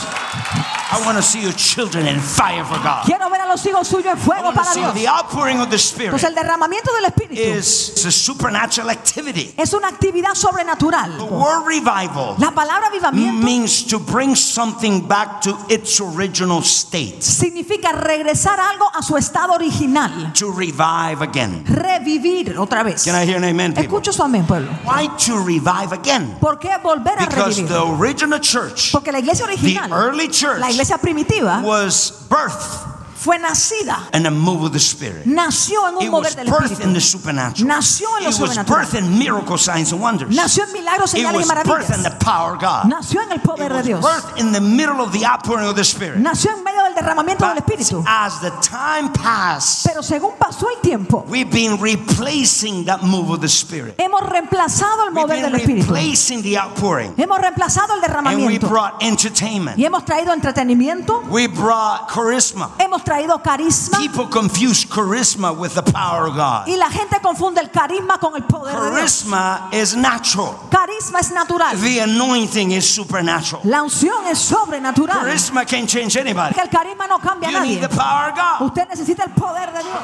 I 0.92 1.00
want 1.04 1.16
to 1.16 1.22
see 1.22 1.42
your 1.42 1.52
children 1.54 2.06
in 2.06 2.20
fire 2.20 2.64
for 2.64 2.78
God. 2.78 3.04
Quiero 3.04 3.28
ver 3.28 3.40
a 3.40 3.46
los 3.48 3.64
hijos 3.66 3.88
suyos 3.88 4.12
en 4.12 4.18
fuego 4.18 4.52
para 4.52 4.72
Dios. 4.74 4.94
the 4.94 5.08
outpouring 5.08 5.60
of 5.60 5.68
the 5.68 5.78
Spirit 5.78 6.12
Entonces 6.14 6.28
el 6.28 6.34
derramamiento 6.36 6.92
del 6.94 7.06
Espíritu 7.06 7.40
is 7.40 8.04
a 8.06 8.12
supernatural 8.12 8.90
activity. 8.90 9.52
es 9.56 9.72
una 9.72 9.88
actividad 9.88 10.34
sobrenatural. 10.34 11.16
The 11.16 11.24
word 11.24 11.66
revival 11.66 12.36
La 12.38 12.52
palabra 12.52 12.88
avivamiento 12.88 13.44
means 13.44 13.84
to 13.86 13.98
bring 13.98 14.23
something 14.32 15.06
back 15.06 15.40
to 15.42 15.54
its 15.68 16.00
original 16.00 16.62
state, 16.62 17.20
significa 17.20 17.92
regresar 17.92 18.58
algo 18.58 18.86
a 18.94 19.02
su 19.02 19.16
estado 19.16 19.52
original. 19.54 20.32
to 20.32 20.50
revive 20.52 21.20
again. 21.22 21.64
Revivir 21.66 22.56
otra 22.58 22.82
vez. 22.82 23.04
Can 23.04 23.14
I 23.14 23.26
hear 23.26 23.36
an 23.36 23.44
amen, 23.44 23.74
people? 23.74 23.84
Escucho 23.98 24.12
su 24.12 24.22
amén, 24.22 24.46
pueblo. 24.46 24.70
Why 24.84 25.08
to 25.26 25.38
revive 25.44 25.92
again? 25.92 26.36
¿Por 26.40 26.58
qué 26.58 26.70
volver 26.82 27.18
a 27.18 27.26
Because 27.26 27.58
revivir? 27.60 27.68
the 27.68 27.82
original 28.02 28.38
church, 28.40 28.92
Porque 28.92 29.12
la 29.12 29.18
iglesia 29.18 29.44
original, 29.44 29.88
the 29.90 29.94
early 29.94 30.28
church, 30.28 30.60
la 30.60 30.70
iglesia 30.70 30.96
primitiva, 30.98 31.60
was 31.62 32.26
birthed 32.30 32.93
fue 33.24 33.38
nacida, 33.38 34.08
in 34.12 34.26
a 34.26 34.30
move 34.30 34.64
of 34.66 34.72
the 34.72 34.78
Spirit. 34.78 35.24
nació 35.24 35.88
en 35.88 35.96
un 35.96 36.02
It 36.02 36.10
mover 36.10 36.34
del 36.36 36.46
birthed 36.46 36.80
in 36.84 36.92
the 36.92 37.00
supernatural. 37.00 37.66
Nació 37.66 38.06
en 38.18 38.24
lo 38.24 38.30
It 38.30 38.36
sobrenatural. 38.36 38.94
in 38.98 39.18
miracle 39.18 39.56
signs 39.56 39.92
and 39.92 40.02
wonders. 40.02 40.28
Nació 40.34 40.64
en 40.64 40.72
milagros, 40.74 41.14
It 41.14 41.20
señales 41.20 41.32
y 41.32 41.48
was 41.48 41.64
birthed 41.64 41.96
in 41.96 42.02
the 42.02 42.10
maravillas. 42.10 42.18
power 42.20 42.52
of 42.56 42.60
God. 42.60 42.84
Nació 42.84 43.22
en 43.22 43.32
el 43.32 43.40
poder 43.40 43.70
It 43.72 43.76
de 43.76 43.82
Dios. 43.82 44.04
in 44.36 44.52
the 44.52 44.60
middle 44.60 45.00
of 45.00 45.10
the 45.12 45.24
outpouring 45.24 45.66
of 45.66 45.74
the 45.74 45.84
Spirit. 45.84 46.18
Nació 46.18 46.50
en 46.54 46.62
medio 46.64 46.73
derramamiento 46.94 47.46
del 47.46 47.58
Espíritu. 47.58 48.02
as 48.06 48.40
the 48.40 48.50
time 48.62 49.10
passed, 49.12 49.86
Pero 49.86 50.02
según 50.02 50.32
pasó 50.38 50.66
el 50.70 50.80
tiempo, 50.80 51.24
we've 51.28 51.50
been 51.50 51.78
replacing 51.80 52.84
that 52.86 53.02
move 53.02 53.30
of 53.30 53.40
the 53.40 53.48
Spirit. 53.48 53.94
hemos 53.98 54.20
reemplazado 54.22 55.04
el 55.06 55.12
mover 55.12 55.42
del 55.42 55.54
Espíritu. 55.54 55.86
replacing 55.92 56.42
the 56.42 56.56
outpouring. 56.58 57.14
Hemos 57.16 57.38
reemplazado 57.40 57.94
el 57.94 58.02
And 58.04 58.36
we 58.38 58.58
derramamiento. 58.58 58.68
brought 58.68 59.02
entertainment. 59.02 59.78
Y 59.78 59.84
hemos 59.84 60.04
traído 60.04 60.32
entretenimiento. 60.32 61.22
We 61.30 61.46
brought 61.48 62.08
charisma. 62.10 62.70
Hemos 62.78 63.02
traído 63.04 63.42
carisma. 63.42 63.98
People 63.98 64.26
confuse 64.26 64.84
charisma 64.86 65.52
with 65.56 65.74
the 65.74 65.82
power 65.82 66.26
of 66.28 66.34
God. 66.36 66.66
Y 66.68 66.76
la 66.76 66.90
gente 66.90 67.20
confunde 67.20 67.60
el 67.60 67.70
carisma 67.70 68.18
con 68.18 68.34
el 68.36 68.44
poder 68.44 68.74
de 68.74 68.80
Dios. 68.80 69.24
Charisma 69.24 69.68
is 69.72 69.94
natural. 69.96 70.54
Carisma 70.70 71.20
es 71.20 71.30
natural. 71.32 71.76
The 71.76 72.00
anointing 72.00 72.72
is 72.72 72.88
supernatural. 72.88 73.62
La 73.64 73.82
unción 73.82 74.26
es 74.30 74.38
sobrenatural. 74.38 75.16
Charisma 75.20 75.64
can 75.66 75.86
change 75.86 76.16
anybody. 76.16 76.54
Que 76.54 76.60
el 76.62 76.68
carisma 76.84 77.06
no 77.06 77.18
cambia 77.18 77.48
a 77.48 77.52
You 77.52 77.60
need 77.60 77.80
nadie. 77.80 77.88
the 77.88 77.96
power 77.96 78.30
of 78.30 78.36
God. 78.36 78.66
Usted 78.66 78.88
necesita 78.88 79.24
el 79.24 79.30
poder 79.30 79.72
de 79.72 79.82
Dios. 79.82 80.02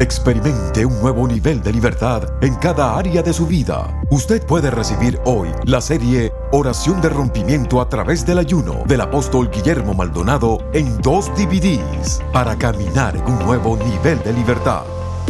Experimente 0.00 0.84
un 0.84 1.00
nuevo 1.00 1.26
nivel 1.28 1.62
de 1.62 1.72
libertad 1.72 2.24
en 2.42 2.54
cada 2.56 2.96
área 2.96 3.22
de 3.22 3.32
su 3.32 3.46
vida. 3.46 4.02
Usted 4.10 4.44
puede 4.44 4.70
recibir 4.70 5.20
hoy 5.24 5.48
la 5.64 5.80
serie 5.80 6.32
Oración 6.52 7.00
de 7.00 7.08
Rompimiento 7.10 7.80
a 7.80 7.88
través 7.88 8.26
del 8.26 8.38
ayuno 8.38 8.82
del 8.86 9.02
apóstol 9.02 9.50
Guillermo 9.50 9.94
Maldonado 9.94 10.58
en 10.72 11.00
dos 11.00 11.30
DVDs 11.36 12.20
para 12.32 12.56
caminar 12.56 13.16
en 13.16 13.24
un 13.24 13.38
nuevo 13.38 13.76
nivel 13.76 14.20
de 14.22 14.32
libertad. 14.32 14.82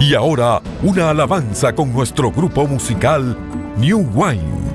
Y 0.00 0.14
ahora, 0.14 0.62
una 0.84 1.10
alabanza 1.10 1.74
con 1.74 1.92
nuestro 1.92 2.30
grupo 2.30 2.68
musical 2.68 3.36
New 3.78 4.08
Wine. 4.14 4.67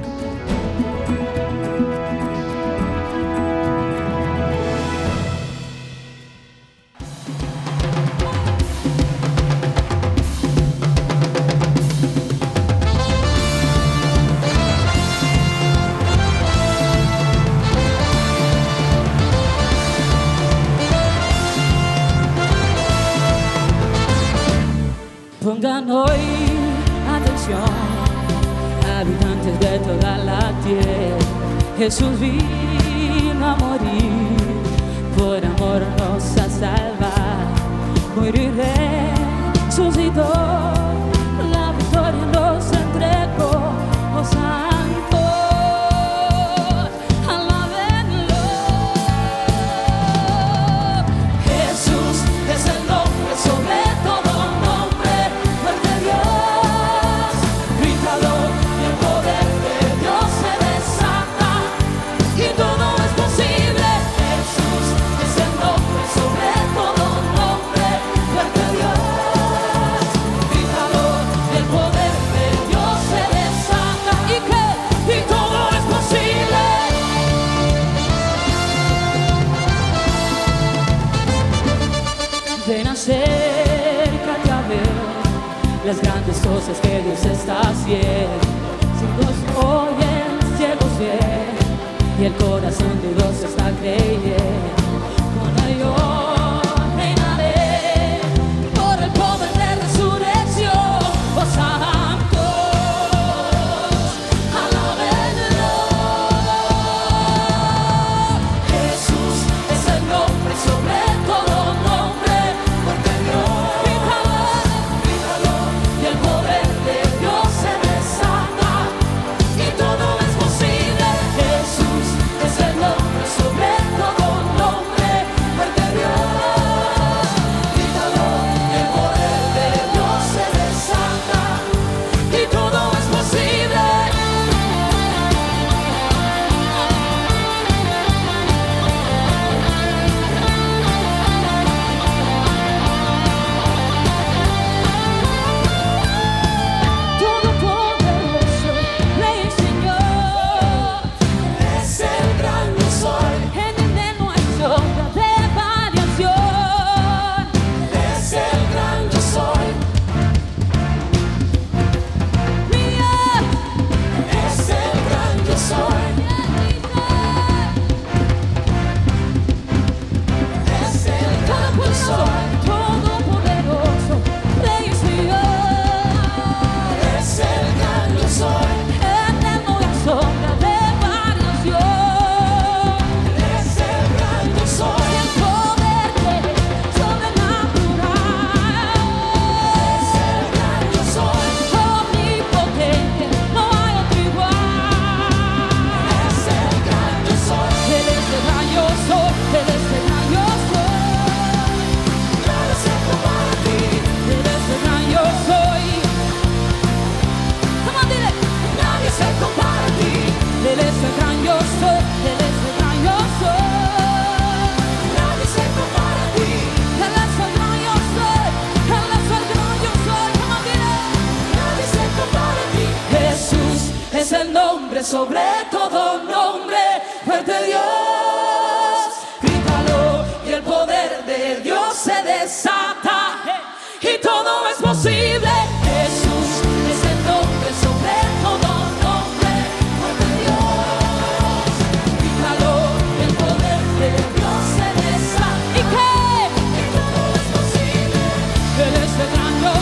Y 92.24 92.26
el 92.26 92.34
corazón 92.36 93.02
de 93.02 93.14
Dios 93.16 93.44
está 93.44 93.70
creyendo. 93.82 94.83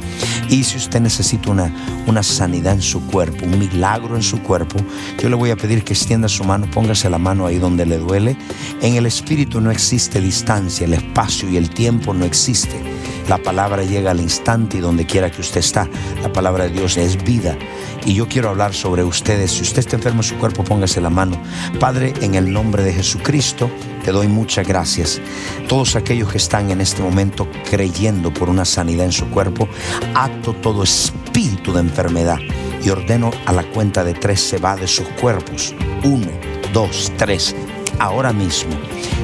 Y 0.50 0.64
si 0.64 0.78
usted 0.78 1.02
necesita 1.02 1.52
una, 1.52 1.74
una 2.08 2.24
sanidad 2.24 2.74
en 2.74 2.82
su 2.82 3.06
cuerpo, 3.08 3.46
un 3.46 3.60
milagro 3.60 4.16
en 4.16 4.24
su 4.24 4.42
cuerpo, 4.42 4.80
yo 5.22 5.30
le 5.30 5.36
voy 5.36 5.52
a 5.52 5.56
pedir 5.56 5.84
que 5.84 5.94
extienda 5.94 6.28
su 6.28 6.44
mano, 6.44 6.68
póngase 6.70 7.10
la 7.10 7.18
mano 7.18 7.46
ahí 7.46 7.60
donde 7.60 7.86
le 7.86 7.98
duele. 7.98 8.38
En 8.82 8.96
el 8.96 9.06
Espíritu 9.06 9.62
no 9.62 9.72
existe 9.72 10.20
distancia, 10.22 10.86
el 10.86 10.94
espacio 10.94 11.50
y 11.50 11.58
el 11.58 11.70
tiempo 11.70 12.14
no 12.14 12.26
existe. 12.26 12.80
La 13.28 13.38
palabra 13.38 13.84
llega 13.84 14.12
al 14.12 14.20
instante 14.20 14.78
y 14.78 14.82
donde 14.82 15.06
quiera 15.06 15.32
que 15.32 15.42
usted 15.42 15.62
está. 15.62 15.88
La 16.22 16.34
palabra 16.34 16.66
de 16.66 16.72
Dios 16.72 16.98
es 16.98 17.24
vida. 17.24 17.58
Y 18.06 18.16
yo 18.16 18.28
quiero 18.28 18.50
hablar 18.50 18.74
sobre 18.74 19.04
ustedes. 19.04 19.52
Si 19.52 19.62
usted 19.62 19.80
está 19.80 19.96
enfermo 20.04 20.22
en 20.22 20.28
su 20.28 20.36
cuerpo, 20.36 20.66
póngase 20.66 21.00
la 21.00 21.10
mano. 21.10 21.42
Padre, 21.80 22.14
en 22.20 22.36
el 22.36 22.52
nombre 22.52 22.84
de 22.84 22.92
Jesucristo, 22.92 23.72
te 24.04 24.12
doy 24.12 24.28
muchas 24.28 24.68
gracias. 24.68 25.22
Todos 25.70 25.96
aquellos 25.96 26.30
que 26.30 26.40
están 26.40 26.72
en 26.72 26.82
este 26.82 27.02
momento 27.02 27.48
creyendo 27.70 28.34
por 28.34 28.50
una 28.50 28.66
sanidad 28.66 29.06
en 29.06 29.14
su 29.14 29.30
cuerpo, 29.30 29.70
ato 30.14 30.52
todo 30.56 30.84
espíritu 30.84 31.72
de 31.72 31.80
enfermedad 31.80 32.38
y 32.84 32.90
ordeno 32.90 33.32
a 33.46 33.54
la 33.54 33.64
cuenta 33.64 34.04
de 34.04 34.14
tres 34.14 34.42
se 34.42 34.58
va 34.58 34.76
de 34.76 34.90
sus 34.90 35.08
cuerpos. 35.22 35.74
Uno, 36.04 36.28
dos, 36.74 37.10
tres. 37.18 37.56
Ahora 37.98 38.34
mismo 38.34 38.76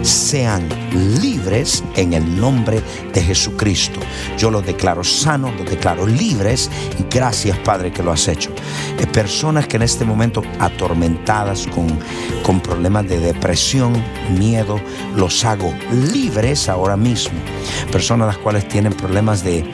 sean 0.01 0.67
libres 1.21 1.83
en 1.95 2.13
el 2.13 2.39
nombre 2.39 2.81
de 3.13 3.21
Jesucristo. 3.21 3.99
Yo 4.37 4.51
los 4.51 4.65
declaro 4.65 5.03
sanos, 5.03 5.55
los 5.57 5.69
declaro 5.69 6.05
libres. 6.05 6.69
Gracias, 7.09 7.57
Padre, 7.59 7.91
que 7.91 8.03
lo 8.03 8.11
has 8.11 8.27
hecho. 8.27 8.51
Eh, 8.99 9.07
personas 9.07 9.67
que 9.67 9.77
en 9.77 9.83
este 9.83 10.05
momento 10.05 10.43
atormentadas 10.59 11.67
con, 11.67 11.87
con 12.43 12.59
problemas 12.59 13.07
de 13.07 13.19
depresión, 13.19 13.93
miedo, 14.37 14.79
los 15.15 15.43
hago 15.45 15.73
libres 16.13 16.69
ahora 16.69 16.97
mismo. 16.97 17.39
Personas 17.91 18.27
las 18.27 18.37
cuales 18.37 18.67
tienen 18.67 18.93
problemas 18.93 19.43
de 19.43 19.69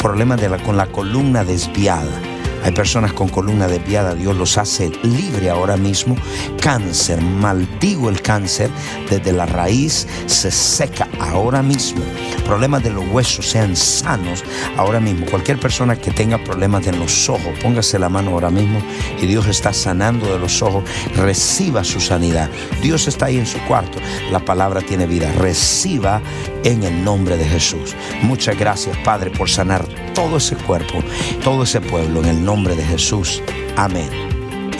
problemas 0.00 0.40
de 0.40 0.50
con 0.64 0.76
la 0.76 0.86
columna 0.86 1.44
desviada 1.44 2.29
hay 2.62 2.72
personas 2.72 3.12
con 3.14 3.28
columna 3.28 3.66
desviada, 3.68 4.14
Dios 4.14 4.36
los 4.36 4.58
hace 4.58 4.90
libre 5.02 5.48
ahora 5.48 5.76
mismo. 5.76 6.16
Cáncer, 6.60 7.20
maldigo 7.22 8.10
el 8.10 8.20
cáncer 8.20 8.70
desde 9.08 9.32
la 9.32 9.46
raíz, 9.46 10.06
se 10.26 10.50
seca 10.50 11.08
ahora 11.18 11.62
mismo. 11.62 12.02
Problemas 12.44 12.82
de 12.82 12.90
los 12.90 13.04
huesos 13.08 13.46
sean 13.46 13.74
sanos 13.74 14.44
ahora 14.76 15.00
mismo. 15.00 15.26
Cualquier 15.26 15.58
persona 15.58 15.96
que 15.96 16.10
tenga 16.10 16.42
problemas 16.44 16.84
de 16.84 16.92
los 16.92 17.28
ojos, 17.30 17.58
póngase 17.62 17.98
la 17.98 18.08
mano 18.08 18.32
ahora 18.32 18.50
mismo 18.50 18.80
y 19.20 19.26
Dios 19.26 19.46
está 19.46 19.72
sanando 19.72 20.30
de 20.30 20.38
los 20.38 20.60
ojos. 20.62 20.84
Reciba 21.16 21.82
su 21.82 22.00
sanidad. 22.00 22.50
Dios 22.82 23.08
está 23.08 23.26
ahí 23.26 23.38
en 23.38 23.46
su 23.46 23.58
cuarto. 23.60 23.98
La 24.30 24.40
palabra 24.40 24.82
tiene 24.82 25.06
vida. 25.06 25.32
Reciba 25.32 26.20
en 26.64 26.82
el 26.82 27.04
nombre 27.04 27.38
de 27.38 27.46
Jesús. 27.46 27.96
Muchas 28.22 28.58
gracias, 28.58 28.96
Padre, 28.98 29.30
por 29.30 29.48
sanar 29.48 29.86
todo 30.14 30.36
ese 30.36 30.56
cuerpo, 30.56 31.02
todo 31.42 31.62
ese 31.62 31.80
pueblo 31.80 32.20
en 32.20 32.26
el 32.26 32.44
nombre 32.44 32.49
de 32.50 32.84
Jesús. 32.84 33.40
Amén 33.76 34.10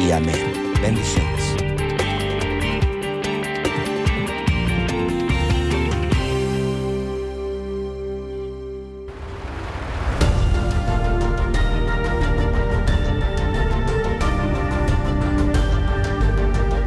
y 0.01 0.11
amén. 0.11 0.75
Bendiciones. 0.83 1.40